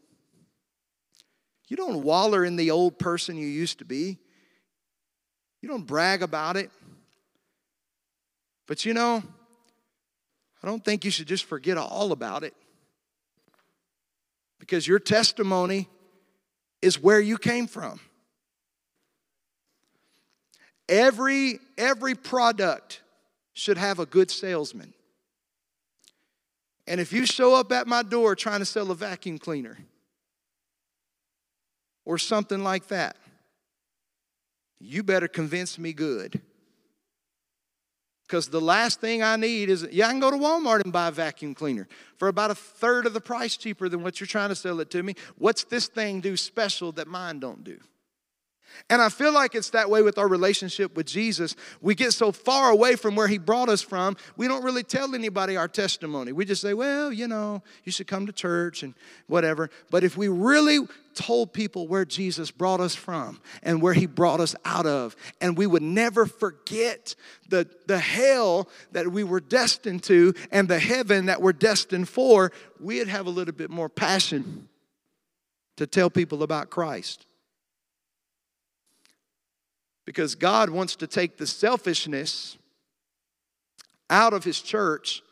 You 1.68 1.76
don't 1.76 2.02
waller 2.02 2.46
in 2.46 2.56
the 2.56 2.70
old 2.70 2.98
person 2.98 3.36
you 3.36 3.46
used 3.46 3.78
to 3.80 3.84
be. 3.84 4.18
You 5.60 5.68
don't 5.68 5.86
brag 5.86 6.22
about 6.22 6.56
it. 6.56 6.70
But 8.66 8.86
you 8.86 8.94
know, 8.94 9.22
I 10.62 10.66
don't 10.66 10.82
think 10.82 11.04
you 11.04 11.10
should 11.10 11.28
just 11.28 11.44
forget 11.44 11.76
all 11.76 12.12
about 12.12 12.42
it. 12.42 12.54
Because 14.58 14.88
your 14.88 14.98
testimony 14.98 15.86
is 16.80 16.98
where 16.98 17.20
you 17.20 17.36
came 17.36 17.66
from. 17.66 18.00
Every, 20.88 21.58
every 21.76 22.14
product 22.14 23.02
should 23.52 23.76
have 23.76 23.98
a 23.98 24.06
good 24.06 24.30
salesman. 24.30 24.94
And 26.90 27.00
if 27.00 27.12
you 27.12 27.24
show 27.24 27.54
up 27.54 27.70
at 27.70 27.86
my 27.86 28.02
door 28.02 28.34
trying 28.34 28.58
to 28.58 28.64
sell 28.64 28.90
a 28.90 28.96
vacuum 28.96 29.38
cleaner 29.38 29.78
or 32.04 32.18
something 32.18 32.64
like 32.64 32.88
that, 32.88 33.14
you 34.80 35.04
better 35.04 35.28
convince 35.28 35.78
me 35.78 35.92
good. 35.92 36.40
Because 38.26 38.48
the 38.48 38.60
last 38.60 39.00
thing 39.00 39.22
I 39.22 39.36
need 39.36 39.70
is, 39.70 39.86
yeah, 39.92 40.08
I 40.08 40.10
can 40.10 40.18
go 40.18 40.32
to 40.32 40.36
Walmart 40.36 40.82
and 40.82 40.92
buy 40.92 41.06
a 41.06 41.12
vacuum 41.12 41.54
cleaner 41.54 41.86
for 42.16 42.26
about 42.26 42.50
a 42.50 42.56
third 42.56 43.06
of 43.06 43.14
the 43.14 43.20
price 43.20 43.56
cheaper 43.56 43.88
than 43.88 44.02
what 44.02 44.18
you're 44.18 44.26
trying 44.26 44.48
to 44.48 44.56
sell 44.56 44.80
it 44.80 44.90
to 44.90 45.04
me. 45.04 45.14
What's 45.38 45.62
this 45.62 45.86
thing 45.86 46.20
do 46.20 46.36
special 46.36 46.90
that 46.92 47.06
mine 47.06 47.38
don't 47.38 47.62
do? 47.62 47.78
And 48.88 49.00
I 49.00 49.08
feel 49.08 49.32
like 49.32 49.54
it's 49.54 49.70
that 49.70 49.90
way 49.90 50.02
with 50.02 50.18
our 50.18 50.28
relationship 50.28 50.96
with 50.96 51.06
Jesus. 51.06 51.54
We 51.80 51.94
get 51.94 52.12
so 52.12 52.32
far 52.32 52.70
away 52.70 52.96
from 52.96 53.14
where 53.14 53.28
He 53.28 53.38
brought 53.38 53.68
us 53.68 53.82
from, 53.82 54.16
we 54.36 54.48
don't 54.48 54.64
really 54.64 54.82
tell 54.82 55.14
anybody 55.14 55.56
our 55.56 55.68
testimony. 55.68 56.32
We 56.32 56.44
just 56.44 56.62
say, 56.62 56.74
well, 56.74 57.12
you 57.12 57.28
know, 57.28 57.62
you 57.84 57.92
should 57.92 58.06
come 58.06 58.26
to 58.26 58.32
church 58.32 58.82
and 58.82 58.94
whatever. 59.26 59.70
But 59.90 60.04
if 60.04 60.16
we 60.16 60.28
really 60.28 60.80
told 61.14 61.52
people 61.52 61.88
where 61.88 62.04
Jesus 62.04 62.50
brought 62.50 62.80
us 62.80 62.94
from 62.94 63.40
and 63.62 63.82
where 63.82 63.94
He 63.94 64.06
brought 64.06 64.40
us 64.40 64.54
out 64.64 64.86
of, 64.86 65.16
and 65.40 65.56
we 65.56 65.66
would 65.66 65.82
never 65.82 66.26
forget 66.26 67.14
the, 67.48 67.68
the 67.86 67.98
hell 67.98 68.68
that 68.92 69.08
we 69.08 69.24
were 69.24 69.40
destined 69.40 70.02
to 70.04 70.34
and 70.50 70.68
the 70.68 70.78
heaven 70.78 71.26
that 71.26 71.42
we're 71.42 71.52
destined 71.52 72.08
for, 72.08 72.52
we'd 72.78 73.08
have 73.08 73.26
a 73.26 73.30
little 73.30 73.54
bit 73.54 73.70
more 73.70 73.88
passion 73.88 74.68
to 75.76 75.86
tell 75.86 76.10
people 76.10 76.42
about 76.42 76.70
Christ. 76.70 77.26
Because 80.10 80.34
God 80.34 80.70
wants 80.70 80.96
to 80.96 81.06
take 81.06 81.36
the 81.36 81.46
selfishness 81.46 82.58
out 84.10 84.32
of 84.32 84.42
His 84.42 84.60
church 84.60 85.22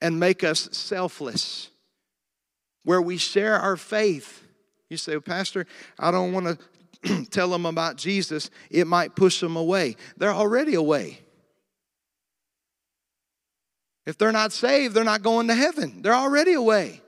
and 0.00 0.20
make 0.20 0.44
us 0.44 0.68
selfless, 0.70 1.70
where 2.84 3.02
we 3.02 3.16
share 3.16 3.56
our 3.56 3.76
faith. 3.76 4.44
You 4.90 4.96
say, 4.96 5.14
well, 5.14 5.22
Pastor, 5.22 5.66
I 5.98 6.12
don't 6.12 6.32
want 6.32 6.56
to 7.02 7.24
tell 7.32 7.48
them 7.48 7.66
about 7.66 7.96
Jesus. 7.96 8.48
It 8.70 8.86
might 8.86 9.16
push 9.16 9.40
them 9.40 9.56
away. 9.56 9.96
They're 10.16 10.32
already 10.32 10.74
away. 10.74 11.18
If 14.06 14.18
they're 14.18 14.30
not 14.30 14.52
saved, 14.52 14.94
they're 14.94 15.02
not 15.02 15.22
going 15.22 15.48
to 15.48 15.54
heaven. 15.56 16.00
They're 16.00 16.14
already 16.14 16.52
away. 16.52 17.00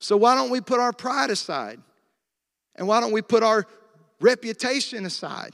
So 0.00 0.16
why 0.16 0.34
don't 0.34 0.50
we 0.50 0.60
put 0.60 0.80
our 0.80 0.92
pride 0.92 1.30
aside? 1.30 1.78
And 2.74 2.88
why 2.88 2.98
don't 2.98 3.12
we 3.12 3.22
put 3.22 3.44
our 3.44 3.68
reputation 4.20 5.06
aside 5.06 5.52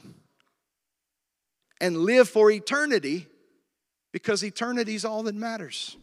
and 1.79 1.97
live 1.97 2.29
for 2.29 2.51
eternity 2.51 3.27
because 4.11 4.43
eternity 4.43 4.95
is 4.95 5.05
all 5.05 5.23
that 5.23 5.35
matters. 5.35 5.97